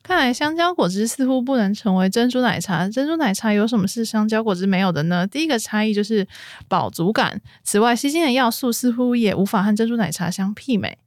[0.07, 2.87] 看来香蕉果汁似乎不能成为珍珠奶茶。
[2.91, 5.27] 珍珠奶茶有什么是香蕉果汁没有的呢？
[5.27, 6.29] 第一个差异就是
[6.69, 7.41] 饱足感。
[7.65, 10.99] 此外，吸睛的要素似乎也无法和珍珠奶茶相媲美。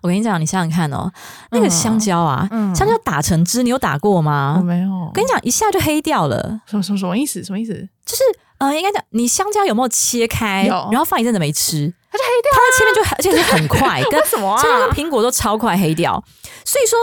[0.00, 1.12] 我跟你讲，你想想看哦，
[1.50, 4.56] 那个香蕉啊，香蕉打成汁，你有打过吗？
[4.58, 5.10] 我没有。
[5.12, 6.62] 跟你讲，一下就黑掉了。
[6.66, 7.44] 什么什么什么意思？
[7.44, 7.74] 什么意思？
[8.06, 8.22] 就是
[8.56, 12.50] 呃，应该讲你香蕉有没有切开，然后放一阵子没吃，它就黑掉。
[12.54, 14.56] 它的切面就而且是很快， 跟什么？
[14.56, 16.24] 香蕉跟苹果都超快黑掉。
[16.64, 16.98] 所以说。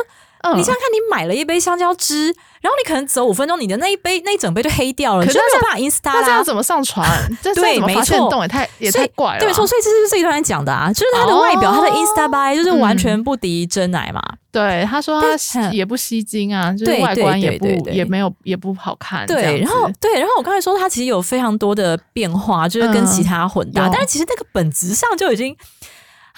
[0.56, 2.26] 你想想看，你买了一杯香蕉汁，
[2.62, 6.26] 然后你可能走五分钟，你的那一杯那一整杯就黑掉了，可是没有办法 Insta 啦。
[6.26, 7.08] 这样怎么上传？
[7.44, 9.40] 对，没错，也太也太怪了。
[9.40, 14.22] 对，错，所以这是这一段讲的啊，就是它的外表，它的 Insta by 就是完全不敌真奶嘛。
[14.52, 19.26] 对，他说他也不吸睛啊，就是外观也不也没有也不好看。
[19.26, 25.56] 对，然后对，然后我刚才说它其实有非常多的变化，就是跟其他混搭，但是其实那个本质上就已经。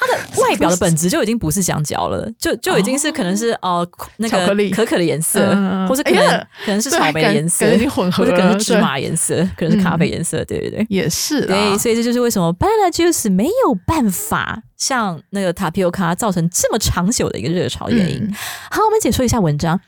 [0.01, 3.85] 它的外表的本质就已经不是香蕉了， 就就已经是可能是哦
[4.18, 10.87] 那个巧克力可可的颜色，嗯或是可能、哎呀可能是对草莓的感颜色，感觉已经混合或者可能了是芝麻颜色，可能是咖啡嗯颜色，对对对。
[10.89, 18.22] 也是啦对，所以这就是为什么 banana juice 没有办法像那个 tapioca 造成这么长久的一个热潮原因。
[18.22, 18.35] 嗯
[18.70, 19.81] 好，我们解说一下文章。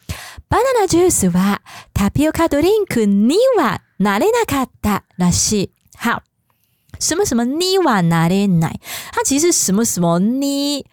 [0.49, 1.59] banana juice は
[1.95, 5.71] タピオカドリンクにはなれなかったらしい。
[5.97, 6.23] 好，
[6.99, 8.81] 什么什么にはなれない，
[9.13, 10.85] 它其实是什么什么に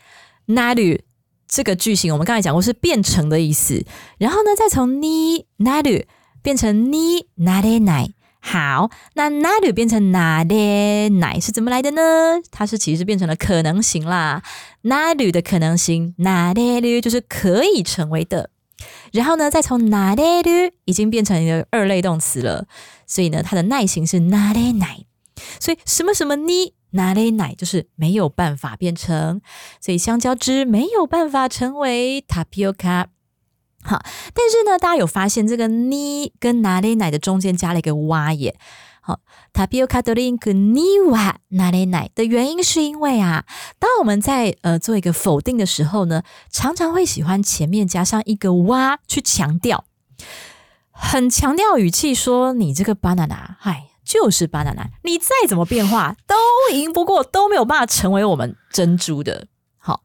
[0.47, 1.01] なる
[1.47, 3.85] 这个句型，我们刚才讲过是变成的意思，
[4.17, 6.07] 然后呢，再从になる
[6.43, 8.13] 变成になれない。
[8.39, 12.41] 好，那なる变成なれない是怎么来的呢？
[12.51, 14.41] 它是其实变成了可能型啦。
[14.83, 18.49] なる的可能型，なれる就是可以成为的。
[19.11, 22.67] 然后呢，再从なれる已经变成一个二类动词了，
[23.05, 25.07] 所以呢，它的耐型是なれない。
[25.59, 29.41] 所以什么什么になれない就是没有办法变成，
[29.79, 33.07] 所以香蕉汁没有办法成为 tapioca。
[33.83, 34.01] 好，
[34.33, 38.55] 但是呢，大家有发现这个に跟なれない的中间加了一个哇耶。
[39.01, 39.19] 好，
[39.53, 43.45] tapioca drink にはなれない的原因是因为啊，
[43.79, 49.85] 当我们在呃做一个否定的时候呢，常常会喜欢前面加上一个哇去强调，
[50.91, 56.36] 很强调语气说你这个 banana，嗨， 就是 banana，你再怎么变化都
[56.76, 59.46] 赢不过，都没有办法成为我们珍珠的。
[59.78, 60.02] 好，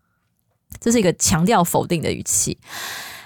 [0.80, 2.58] 这是一个强调否定的语气。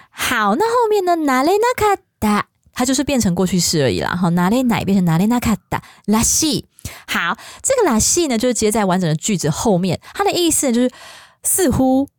[0.09, 1.17] 好，那后面呢？
[1.27, 4.15] 哪雷那卡达，它就是变成过去式而已啦。
[4.15, 6.65] 好，哪雷奶变成哪雷那卡达拉西。
[7.07, 10.91] 好，这个拉西呢，就是接在完整的句子后面，它的意思呢就是
[11.43, 12.09] 似乎、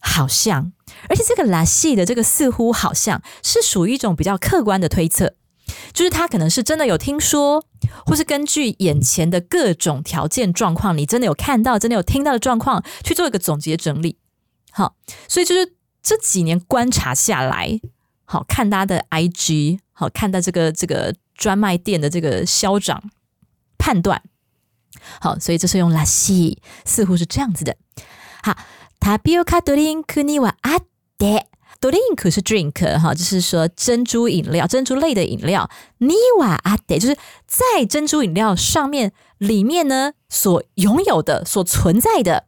[0.00, 0.72] 好像，
[1.10, 5.34] 而且这个拉西的这个似乎、好像是属于一种比较客观的推测，
[5.93, 7.63] 就是他可能是真的有听说，
[8.05, 14.17] 或是根据眼前的各种条件状况，你真的有看到、真的有听到的状况去做一个总结整理。
[14.71, 14.95] 好，
[15.27, 15.73] 所以就是。
[16.03, 17.79] 这几年观察下来，
[18.25, 23.03] 好看他的 IG，好看到这个这个专卖店的这个销长
[23.77, 24.23] 判断，
[25.19, 27.77] 好，所以这是用拉西，似乎是这样子的。
[28.41, 28.57] 好，
[28.99, 30.85] タピオカドリンクにはあっ
[31.19, 31.45] て。
[31.79, 35.69] ドリンク是 drink 哈，就是说珍珠饮料、珍珠类的饮料。
[35.99, 42.45] にはあって就是在珍珠饮料上面里面呢所拥有的、所存在的。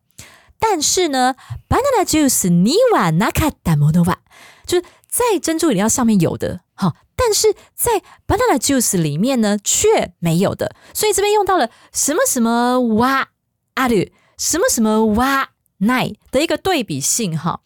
[0.59, 1.35] 但是呢，
[1.67, 4.17] banana juice にはなかったものは，
[4.65, 13.29] 就是在珍珠饮料上面有的，好，但是在 banana juice 里面呢却没有的，所以这边用到了什么什么哇
[13.75, 15.49] ある，什么什么哇
[15.79, 17.61] ない的一个对比性哈。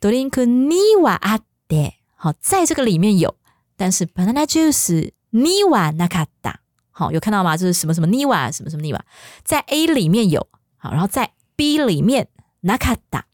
[0.00, 3.34] ドリンクにはあって，好，在这个里面有，
[3.76, 6.56] 但是 banana juice にはなかった，
[6.90, 7.56] 好，有看到吗？
[7.56, 9.00] 就是什么什么には什么什么には，
[9.44, 10.46] 在 A 里面有，
[10.78, 12.28] 好，然后在 B 里面
[12.62, 13.24] なかった。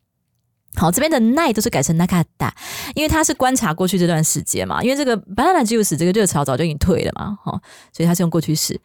[0.74, 2.52] 好，这边的奈都是改成なかった，
[2.94, 7.60] 因为他是观察过去这段时间嘛，因为这个 banana juice 这个热潮早就已经退了嘛，哈，
[7.92, 8.80] 所以他是用过去式。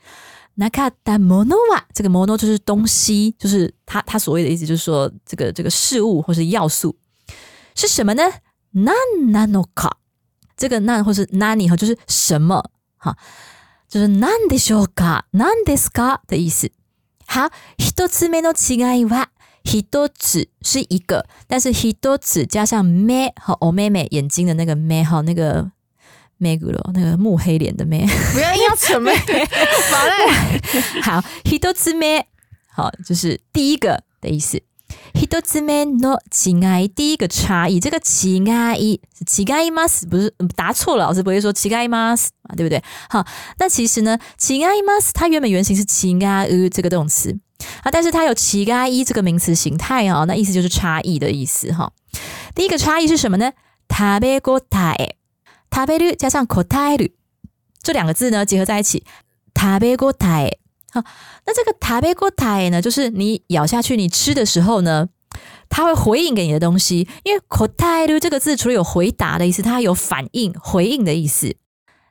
[0.58, 6.95] なかったものは，这个もの就是东西，就是他他所谓的意思，就是说这个这个事物或是要素
[7.78, 8.24] 是什么呢？
[8.74, 9.97] なんなのか，
[10.58, 13.16] 这个なん或是何哈，就是什么哈，
[13.88, 16.72] 就是なんでしょうか、なんですか的意思。
[17.28, 19.30] 好，一つ目の違いは。
[19.64, 25.72] 一つ是一个，但是一つ加上目和お目目眼睛的那个目哈，那个
[26.38, 31.01] 目骨咯，那个木黑脸的目，不要硬要扯妹，麻 嘞。
[31.01, 32.26] 好，一つ目
[32.76, 34.62] 好就是第一个的意思。
[35.14, 38.43] 一つ目の違い，第一个差异，这个違
[38.76, 42.84] い違います，不是答错了，老师不会说違います啊，对不对？
[43.10, 43.26] 好，
[43.58, 47.39] 那其实呢，違います它原本原型是違う这个动词。
[47.84, 51.93] 啊，但是它有違い这个名词形态啊、哦，那意思就是差异的意思哈、哦。
[52.54, 53.54] 第一个差异是什么呢？
[53.88, 55.12] 食べ応え，
[55.72, 57.14] 食べる加上答える
[57.82, 59.04] 这两个字呢结合在一起，
[59.54, 60.58] 食べ応え。
[60.91, 61.04] 好，
[61.45, 65.10] 那这个食べ応え呢，就是你咬下去，你吃的时候呢，
[65.68, 67.08] 它会回应给你的东西。
[67.24, 67.41] 因为
[67.76, 71.56] 答える这个字除了有回答的意思，它还有反应、回应的意思。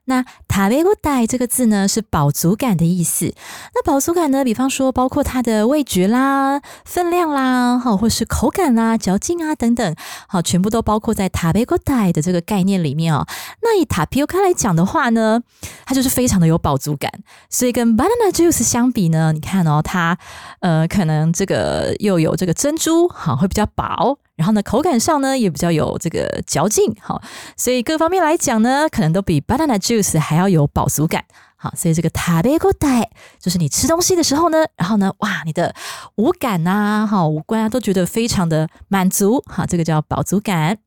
[0.07, 3.33] 那食べ応え这个字呢，是饱足感的意思。
[3.73, 9.95] 那饱足感呢，比方说包括它的味觉啦、分量啦，好，或是口感啦、嚼劲啊等等，
[10.27, 13.25] 好，全部都包括在食べ応え的这个概念里面哦。
[13.63, 15.41] 那以塔皮欧卡来讲的话呢，
[15.85, 17.09] 它就是非常的有饱足感。
[17.49, 20.19] 所以跟 banana juice 相比呢，你看哦，它
[20.59, 24.19] 呃可能这个又有这个珍珠，好，会比较饱。
[24.37, 27.23] 然后呢，口感上呢也比较有这个嚼劲，好，
[27.57, 31.25] 所以各方面来讲呢，可能都比 banana juice 还要有饱足感，
[31.57, 33.09] 好，所以这个食べ応え
[33.41, 35.75] 就是你吃东西的时候呢，然后呢，哇，你的
[36.17, 40.79] 五感呐，哈，五官啊都觉得非常的满足，好，这个叫饱足感。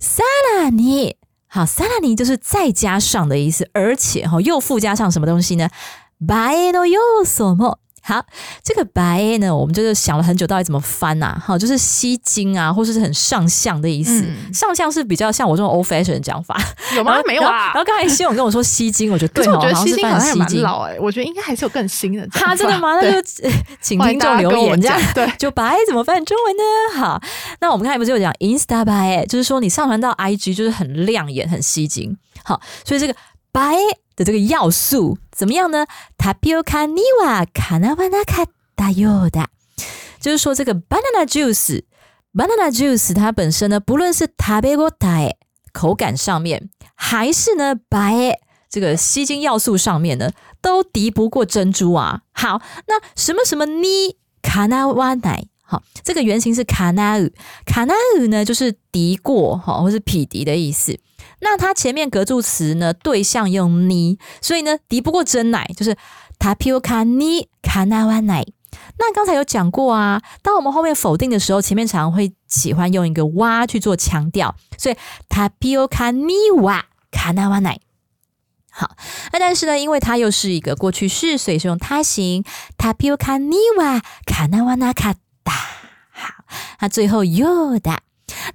[0.00, 0.22] さ
[0.58, 1.14] らに，
[1.48, 5.68] 好，さらに就是再加上的意思，而且哈又附加上什么东西呢？
[6.20, 7.78] 映えの要素も。
[8.07, 8.25] 好，
[8.63, 14.21] 这个白呢，我们就是想了很久，到底怎么翻呐、好，就是吸睛啊，或者是很上相的意思。
[14.21, 16.57] 嗯上相是比较像我这种 old fashion 的讲法。
[16.95, 17.19] 有吗？
[17.27, 17.83] 没有啊然后。
[17.83, 20.37] 刚才希勇跟我说吸睛，我觉得对哦，我觉得吸睛好像。
[20.37, 22.47] 蛮老哎、我觉得应该还是有更新的讲法。
[22.47, 22.95] 哈，真的吗？
[22.95, 23.51] 那对就呃
[23.81, 27.01] 请听众留言， 这样对就白怎么翻中文呢？
[27.01, 27.21] 好，
[27.59, 32.17] 那我们刚才不是有讲 Insta 白，就是说你上传到 IG 就是很亮眼、很吸睛。
[32.43, 33.13] 好，所以这个
[33.51, 33.75] 白
[34.16, 35.86] 的这个要素怎么样呢？
[36.18, 39.46] タピオカにはかなわなかったようだ。
[40.20, 45.32] 就是说这个 banana juice。banana juice 它本身呢，不论是食べ応え
[45.72, 48.38] 口感上面，还是呢白
[48.70, 50.30] 这个吸睛要素上面呢，
[50.62, 52.22] 都敌不过珍珠啊。
[52.32, 54.16] 好，那什么什么呢？
[54.40, 57.30] 卡纳瓦奶，好，这个原型是卡纳乌，
[57.66, 60.98] 卡纳乌呢就是敌过哈，或是匹敌的意思。
[61.39, 65.95] 那它前面格助词呢，对象用呢，所以呢敌不过真奶，就是
[66.39, 68.45] tapioca ni kanawa 奶。
[68.99, 74.95] 那刚才有讲过啊，当我们后面否定的时候，前面常常会喜欢用一个哇去做强调，所以
[75.29, 77.79] tapioca ni wa kanawa 奶。
[78.71, 78.95] 好，
[79.31, 82.43] 那但是呢，因为它又是一个过去式，所以是用他形
[82.77, 85.15] tapioca ni wa kanawana kata。
[86.11, 86.45] 好，
[86.81, 87.97] 那最后 yoda。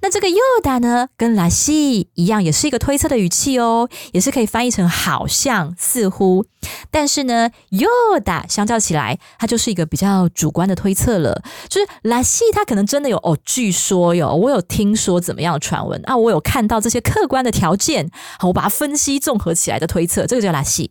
[0.01, 6.45] 那这个 yoda 呢，跟 la si 一样，也是一个推测的语气哦，也是可以翻译成好像、似乎。
[6.89, 11.41] 但是呢，yoda 相较起来，它就是一个比较主观的推测了。
[11.69, 20.89] 就是 la si 它可能真的有哦，据说有，我有听说怎么样的传闻啊，我有看到这些客观的条件，好，我把它分析综合起来的推测，这个叫 la si。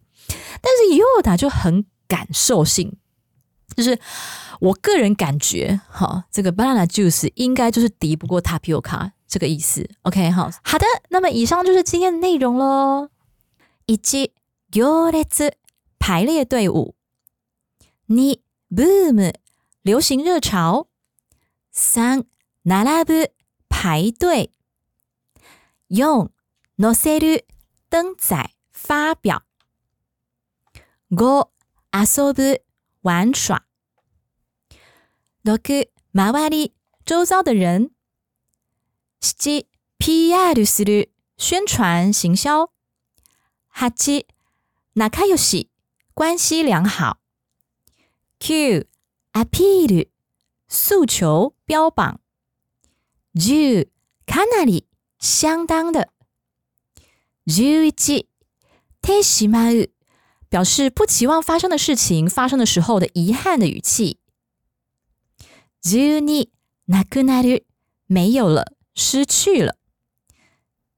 [0.61, 2.97] 但是 yoda 就很感受性，
[3.76, 4.00] 就是
[4.60, 9.88] 我个人感觉，哈，这个 banana juice 应该就是敌不过 tapioca 这个意思。
[10.04, 13.10] OK，好，好的，那么以上就是今天的内容喽。
[13.86, 14.32] 一行
[15.12, 15.24] 列
[16.00, 16.96] 排列队伍，
[18.08, 18.40] 二
[18.70, 19.34] boom
[19.82, 20.88] 流行热潮，
[21.72, 22.26] 三
[22.64, 23.30] 並ぶ
[23.70, 24.52] 排队，
[25.88, 26.32] 四
[26.76, 27.44] 載せる
[27.90, 29.44] 登载发表，
[31.10, 31.50] 五
[31.92, 32.60] 遊ぶ
[33.02, 33.66] 玩耍。
[35.44, 35.58] 六
[36.12, 36.74] 周り
[37.06, 37.92] 周遭的人，
[39.22, 39.68] 七
[39.98, 42.70] PR する宣传行销，
[43.70, 44.26] 八
[44.94, 45.70] 仲良し
[46.14, 47.20] 关系良好，
[48.40, 48.88] 九
[49.32, 50.12] アピール
[50.68, 52.20] 诉求标榜，
[53.34, 53.90] 十
[54.26, 54.86] かなり
[55.20, 56.10] 相当的，
[57.46, 58.28] 十一
[59.02, 59.90] てしまう
[60.52, 64.20] 表示不期望发生的事情发生的时候的遗憾的语气。
[65.82, 66.50] 十二
[66.88, 67.66] なくなる
[68.08, 69.78] 没有了，失去了。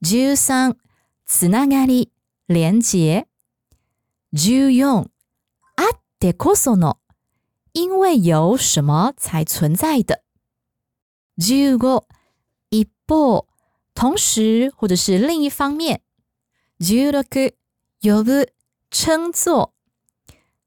[0.02, 0.78] 十三
[1.26, 2.12] つながり
[2.48, 3.28] 连结。
[4.32, 5.10] 十四
[5.76, 6.98] あってこその
[7.74, 10.24] 因为有什么才存在的。
[11.38, 12.06] 十五
[12.70, 13.46] 一方
[13.94, 16.02] 同时或者是另一方面。
[16.80, 17.22] 十六
[18.02, 18.48] 呼ぶ
[18.94, 19.74] 称作。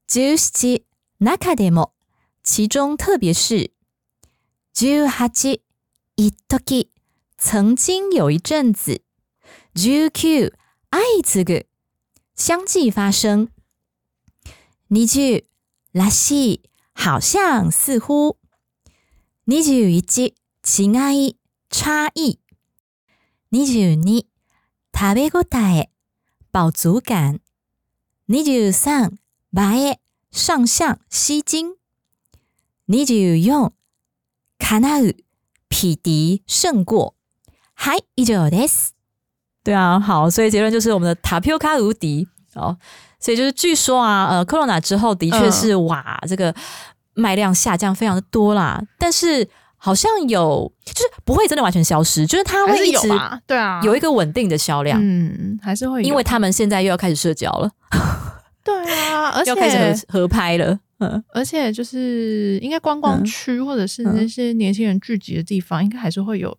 [0.06, 0.84] 十七
[1.18, 1.94] 中でも
[2.42, 3.72] 其中特别是。
[4.74, 5.28] 十八
[6.16, 6.90] 一時
[7.36, 9.02] 曾经有一阵子。
[9.74, 10.52] 十九
[10.90, 11.66] 相次ぐ
[12.34, 13.48] 相继发生。
[14.88, 15.46] 二十
[15.92, 16.62] らしい
[16.94, 18.38] 好像似乎。
[19.44, 21.36] 二十一違い
[21.70, 22.38] 差異。
[23.50, 24.26] 二十二
[24.92, 25.90] 食べ応え
[26.50, 27.40] 饱足感。
[28.26, 29.18] 二十三
[29.52, 29.98] 映え
[30.30, 31.76] 上相吸睛。
[32.86, 33.72] 二十四
[34.58, 35.16] かなう
[35.68, 37.14] 匹敌胜过。
[37.74, 38.92] はい、以上です。
[39.64, 42.76] 对啊，好，所以结论就是我们的塔皮欧卡无敌哦。
[43.20, 46.54] 所以就是据说啊，呃，corona 之后的确是、哇，这个
[47.14, 48.82] 卖量下降非常的多啦。
[48.98, 49.48] 但是
[49.87, 53.39] 好像有，就是不会真的完全消失，就是它会一直有吧？
[53.47, 57.71] 对啊，有一个稳定的销量，嗯，还是会有，因为他们现在又要开始社交了，
[58.65, 58.75] 对
[59.13, 60.77] 啊， 而且要开始合合拍了。
[60.99, 66.49] 嗯，而且就是应该观光区或者是嗯那些年轻人聚集的地方，应该还是会有，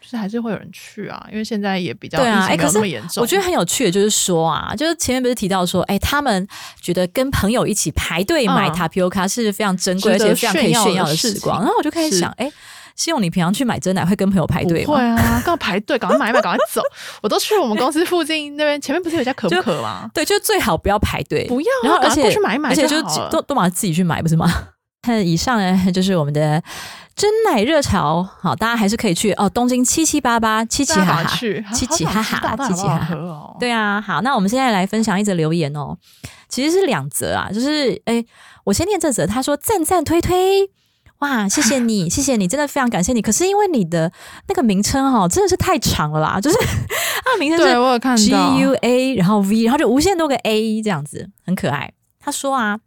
[0.00, 3.20] 就是还是会有人去啊，因为现在也比较对啊，哎，可是那么严重。
[3.22, 6.48] 我觉得很有趣的，就是说啊，就是前面不是提到说，哎，他们
[6.80, 11.58] 觉得跟朋友一起排队买嗯塔皮欧卡是非常珍贵，而且非常可以炫耀的时光。
[11.60, 12.50] 然后我就开始想，哎，
[12.96, 14.86] 希望你平常去买真奶会跟朋友排队吗？
[14.86, 16.80] 不会啊，刚排队，赶快买一买，赶快走。
[17.22, 20.10] 我都去我们公司附近那边，前面不是有家可不可吗？
[20.14, 24.46] 对，就最好不要排队，不要啊，然后而且去买一买而且就都都马上自己去买，不是吗？
[25.24, 26.62] 以上呢就是我们的
[27.16, 31.36] 真奶热潮，好，大家还是可以去哦，东京七七八八七七哈哈。
[31.36, 33.56] 去，七七哈哈七七哈哈。
[33.58, 35.96] 对啊，好，那我们现在来分享一则留言哦，
[36.48, 38.24] 其实是两则啊，就是哎，
[38.62, 40.70] 我先念这则，他说赞赞推推。
[41.22, 43.22] 哇，谢谢你， 谢谢你，真的非常感谢你。
[43.22, 44.12] 可是因为你的
[44.48, 46.56] 那个名称哈、哦，真的是太长了啦， 就是
[47.24, 51.92] 他的名称是我有看 G 到 U A，然后 V，然后就无限多个 A 这样子，很可爱。
[52.20, 52.78] 他说啊，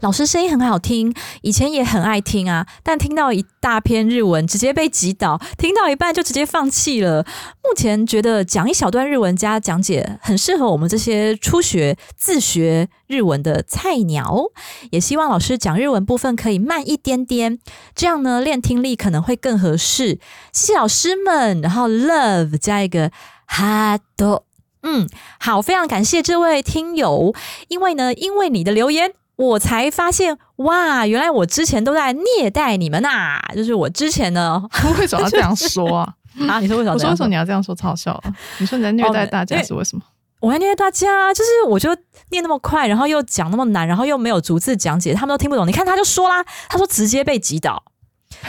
[0.00, 7.24] 老师声音很好听，以前也很爱听啊，但听到一大篇日文，直接被击倒，听到一半就直接放弃了。
[7.62, 14.44] 目前觉得讲一小段日文加讲解，很适合我们这些初学自学日文的菜鸟。
[14.90, 17.58] 也希望老师讲日文部分可以慢一点点，
[17.94, 20.18] 这样呢练听力可能会更合适。
[20.52, 23.10] 谢谢老师们，然后 love 加一个
[23.46, 24.44] 哈多。
[24.82, 25.08] 嗯，
[25.40, 27.34] 好，非常感谢这位听友，
[27.66, 34.60] 因为呢，因为你的留言，我才发现，哇，原来我之前都在虐待你们呐、就是我之前呢，
[34.98, 36.14] 为什么要这样说啊？
[36.48, 37.72] 啊，你说为什么这样我说为什么你要这样说？
[37.74, 38.22] 超好笑了。
[38.58, 40.02] 你说你在虐待大家是为什么？
[40.40, 41.96] 我在虐待大家，就是我就
[42.30, 45.66] 念那么快，然后又讲那么难，然后又没有逐字讲解，他们都听不懂。
[45.66, 47.80] 你看他就说啦，他说直接被击倒。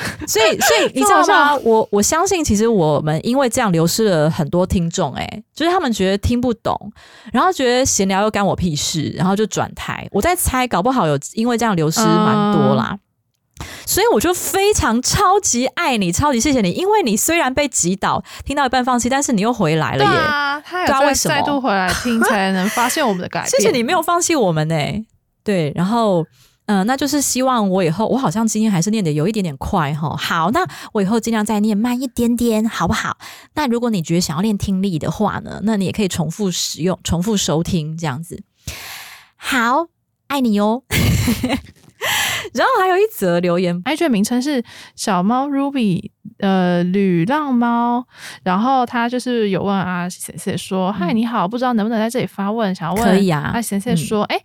[0.28, 1.56] 所以，所以你知道吗？
[1.64, 6.92] 我我相信，其实我们因为这样流失了很多听众，哎，就是他们觉得听不懂，
[7.32, 10.08] 然后觉得闲聊又干我屁事，然后就转台。
[10.12, 12.98] 我在猜，搞不好有因为这样流失蛮多啦。
[13.86, 20.20] 所以我就非常超级爱你，超级谢谢你，因为你虽然被击倒，听到一半放弃，但是你又回来了对耶。
[20.22, 23.50] 啊，他有再对啊为什么再度回来听，才能发现我们的改变。
[23.52, 24.76] 谢谢你没有放弃我们呢、
[25.44, 26.26] 对，然后。
[26.72, 30.16] 嗯、那就是希望我以后，我好像今天还是念的有一点点快哈。
[30.16, 30.64] 好，那
[30.94, 33.18] 我以后尽量再念慢一点点，好不好？
[33.56, 38.44] 那如果你觉得想要练听力的话呢，那你也可以重复使用、重复收听这样子。
[39.36, 39.88] 好，
[40.28, 40.84] 爱你哦。
[42.54, 44.64] 然后还有一则留言，IG 的名称是
[44.96, 48.06] 小猫 Ruby，呃，旅浪猫。
[48.44, 52.74] 然后他就是有问阿先生说：“嗨，你好，不知道能不能在这里发问？
[52.74, 54.42] 想要问可以啊阿先生说：哎、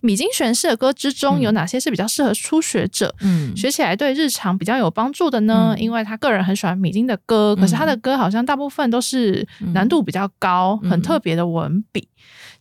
[0.00, 3.14] 米津玄师的歌之中有哪些是比较适合初学者？
[3.20, 5.74] 嗯，学起来对日常比较有帮助的呢？
[5.76, 12.08] 嗯因为他个人很喜欢米津的歌，可是他的歌好像大部分都是难度比较高、嗯很特别的文笔。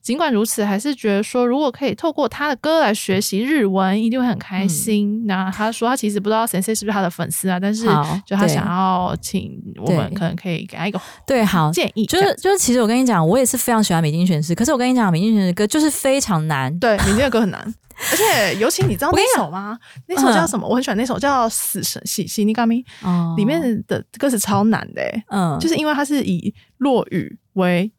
[0.08, 5.26] 尽管如此，还是觉得说，如果可以透过他的歌来学习日文，一定会很开心。
[5.26, 7.86] 那他说，他其实不知道 Sensei 是不是他的粉丝啊，但是
[8.26, 16.74] 就他想要请我们，可能可以给他一个对，好，建议，就是就是，其实我跟你讲，我也是非常喜欢美津玄师，可是我跟你讲，美津玄师的歌就是非常难。
[16.80, 17.60] 对，美津的歌很难，
[18.10, 19.78] 而且尤其你知道那首吗？
[20.08, 20.66] 那首叫什么？
[20.66, 27.92] 我很喜欢那首叫《死神喜喜尼嘎咪》，哦里面的歌词超难的、欸，嗯，就是因为它是以落雨为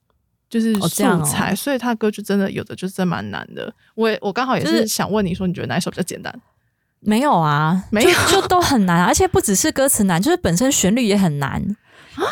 [0.48, 3.72] 就是哦这样哦素材，所以他歌就真的有的就真蛮难的。
[3.94, 6.34] 我也我刚好也是是想问你说，你觉得哪一首比较简单？
[7.00, 11.62] 没有啊，没有就就都很难，而且不只是歌词难，就是本身旋律也很难，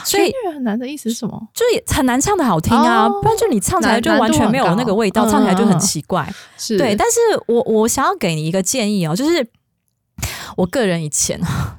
[0.05, 1.49] 所以旋律很难的意思是什么？
[1.55, 6.29] 就也很难唱的好听啊，哦不然就你唱起来就完全没有那个味道，唱起来就很嗯奇怪。
[6.59, 9.47] 是对，但是我我想要给你一个建议哦，就是
[10.57, 11.39] 我个人以前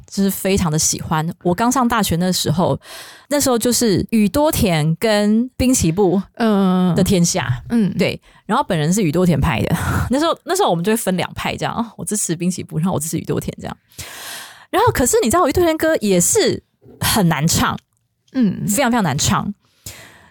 [0.09, 2.79] 就是非常的喜欢，我刚上大学那时候，
[3.29, 7.63] 那时候就是宇多田跟滨崎步嗯的天下。
[7.69, 9.75] 嗯对，然后本人是宇多田派的，
[10.11, 13.77] 那时候那时候我们就会分两派这样，啊我支持滨崎步，然后我支持宇多田这样。
[14.69, 16.61] 然后可是你知道，宇多田歌也是
[16.99, 17.77] 很难唱，
[18.33, 19.53] 嗯非常非常难唱。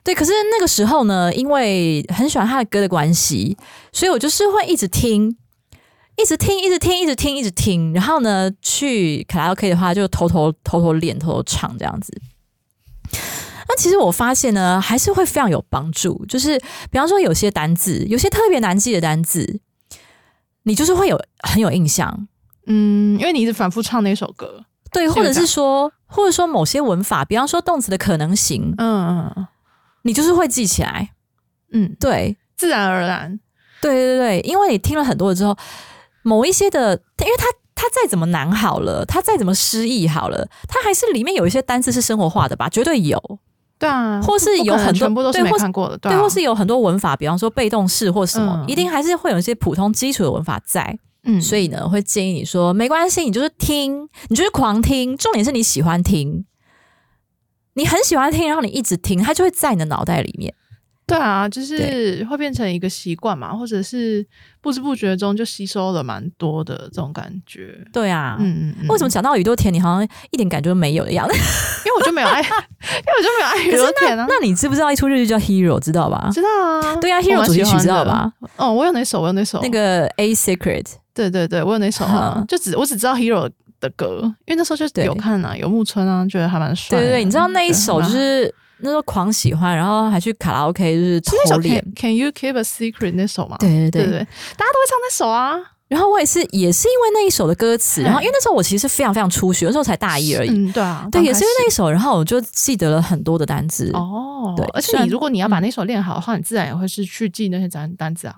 [0.05, 3.57] 对，可是那个时候呢，因为很喜欢他的歌的关系，
[3.93, 5.37] 所以我就是会一直听，
[6.17, 7.93] 一直听，一直听，一直听，一直听。
[7.93, 12.13] 然后呢，去卡拉 OK 的话，就偷偷偷偷练，偷偷唱这样子。
[13.69, 16.25] 那其实我发现呢，还是会非常有帮助。
[16.27, 16.59] 就是
[16.91, 19.61] 比方说，有些单字，有些特别难记的单字，
[20.63, 22.29] 你就是会有很有印象。
[22.67, 29.47] 嗯，因为你一直反复唱那首歌，对，或者是说，或者说某些文法，比方说动词的可能性，嗯嗯
[30.03, 31.11] 你就是会记起来。
[31.73, 33.39] 嗯，对，自然而然，
[33.83, 35.57] 对对对，因为你听了很多了之后，
[36.27, 37.47] 某一些的，因为它
[37.77, 43.39] 它再怎么难好了，它再怎么失意好了，它还是里面有一些单词是生活化的吧，绝对有。
[43.79, 50.99] 对啊，或是有很多全部都是对或是没看过的，对，啊或是有很多文法，比方说被动式或什么，嗯一定还是会有一些普通基础的文法在。
[51.25, 56.45] 嗯，所以呢，会建议你说没关系，你就是听，你就是狂听，重点是你喜欢听，
[57.75, 60.55] 你很喜欢听，然后你一直听，它就会在你的脑袋里面。
[61.07, 64.27] 对啊，就是会变成一个习惯嘛，或者是
[64.61, 67.79] 不知不觉中就吸收了蛮多的这种感觉。
[67.93, 71.35] 对啊，嗯嗯嗯，为什么讲到宇多田，你好像一点感觉都没有的样子？
[71.87, 72.51] 因为我就没有爱， 因为
[73.19, 74.27] 我就没有爱宇多田啊。
[74.29, 76.29] 那你知不知道一出日剧叫《Hero》，知道吧？
[76.33, 78.33] 知道啊，对啊，《Hero》主题曲知道吧？
[78.57, 79.21] 哦，我有那首？
[79.21, 79.61] 我有那首？
[79.63, 80.83] 那个《A Secret》。
[81.15, 82.45] 对对对，我有那首啊？
[82.49, 83.47] 就只我只知道《Hero》
[83.81, 86.99] 的歌，因为那时候就有看啊，有木村啊，觉得还蛮帅。
[86.99, 91.85] 对对对，你知道那一首就是那时候狂喜欢，然后还去卡拉 OK 就是偷练。
[91.97, 93.57] Can you keep a secret 那首吗？
[93.59, 94.19] 对对对对，
[94.57, 95.55] 大家都会唱那首啊。
[95.89, 100.51] 然后我也是，也是因为那一首的歌词，然后因为那时候我其实非常非常初学，那时候才大一而已。
[100.51, 103.89] 嗯，对啊，对，也是因为那一首，然后我就记得了很多的单词。
[103.95, 108.35] 哦，对，而且你如果你要把那首练好的话，你自然也会是去记那些单单词啊。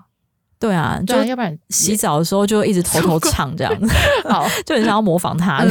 [0.59, 3.95] 对啊，就要不然洗澡的时候就一直偷偷唱这样子，
[4.29, 5.65] 好， 就很想要模仿他。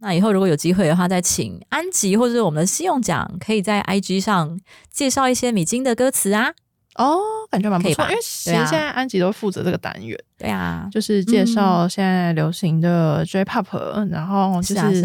[0.00, 4.58] 那以后如果有机会的话，再请安吉或者我们的信用奖，可以在 IG 上
[4.90, 6.52] 介绍一些米津的歌词啊。
[6.96, 7.18] 哦，
[7.50, 15.02] 感觉蛮不错，因为其实现在安吉都负责这个单元，对啊，就是介绍现在流行的 J-pop，然后就是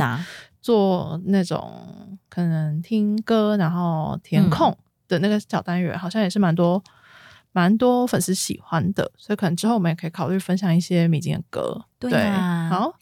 [0.62, 4.78] 做那种可能听歌然后填空
[5.10, 6.82] 的那个小单元，好像也是蛮多
[7.52, 11.84] 蛮多粉丝喜欢的，所以可能之后我们也可以考虑分享一些米津的歌。
[12.00, 12.10] 对，
[12.70, 12.94] 好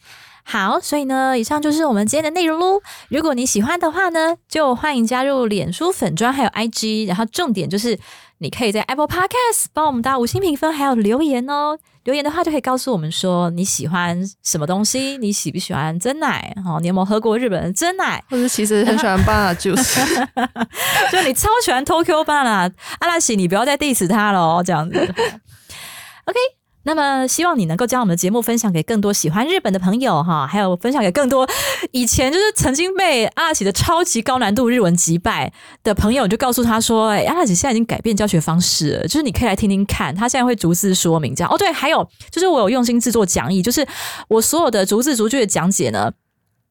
[0.50, 2.82] 好，所以呢，以上就是我们今天的内容喽。
[3.10, 8.00] 如果你喜欢的话呢，就欢迎加入脸书粉砖还有 IG，然后重点就是。
[8.42, 11.78] 你可以在 Apple Podcast 帮我们打五星评分，还有留言哦。
[12.06, 16.56] 留言的话就可以告诉我们说你喜欢什么东西，你喜不喜欢真奶？
[16.66, 18.24] 哦，你有没有喝过日本的真奶？
[18.30, 20.26] 或者其实很喜欢 banana juice，
[21.12, 24.98] 就你超喜欢 Tokyo banana，阿拉西，你不要再 diss 他了哦，这样子。
[24.98, 26.59] OK。
[26.90, 31.48] 那么，希望你能够将我们的节目分享给更多喜欢日本的朋友哈，还有分享给更多
[31.92, 41.54] 以前就是曾经被阿拉奇的超级高难度日文击败的朋友，就告诉他说：“哎，阿拉奇现在已经改变教学方式了，就是你可以来听听看，他现在会逐字说明这样。
[41.54, 43.86] 哦，对，还有就是我有用心制作讲义，就是
[44.28, 46.12] 我所有的逐字逐句的讲解呢，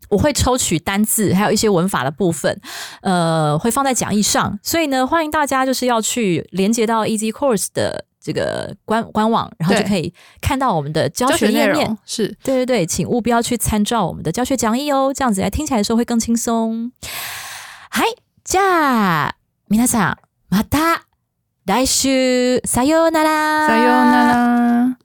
[0.09, 2.61] 我会抽取单字，还有一些文法的部分，
[3.03, 11.98] 呃，会放在讲义上，所以呢，欢迎大家就是要去连接到 Easy Course 的。”这个官官网，然后就可以看到我们的教学页面。
[12.06, 16.92] 是对对对，请务必要去参照我们的教学讲义哦，这样子来听起来的时候会更轻松。
[17.92, 18.04] 嗨，
[18.44, 19.36] じゃあ
[19.70, 20.18] 皆さん
[20.50, 21.04] また
[21.66, 23.68] 来週さようなら。
[23.68, 24.98] さようなら。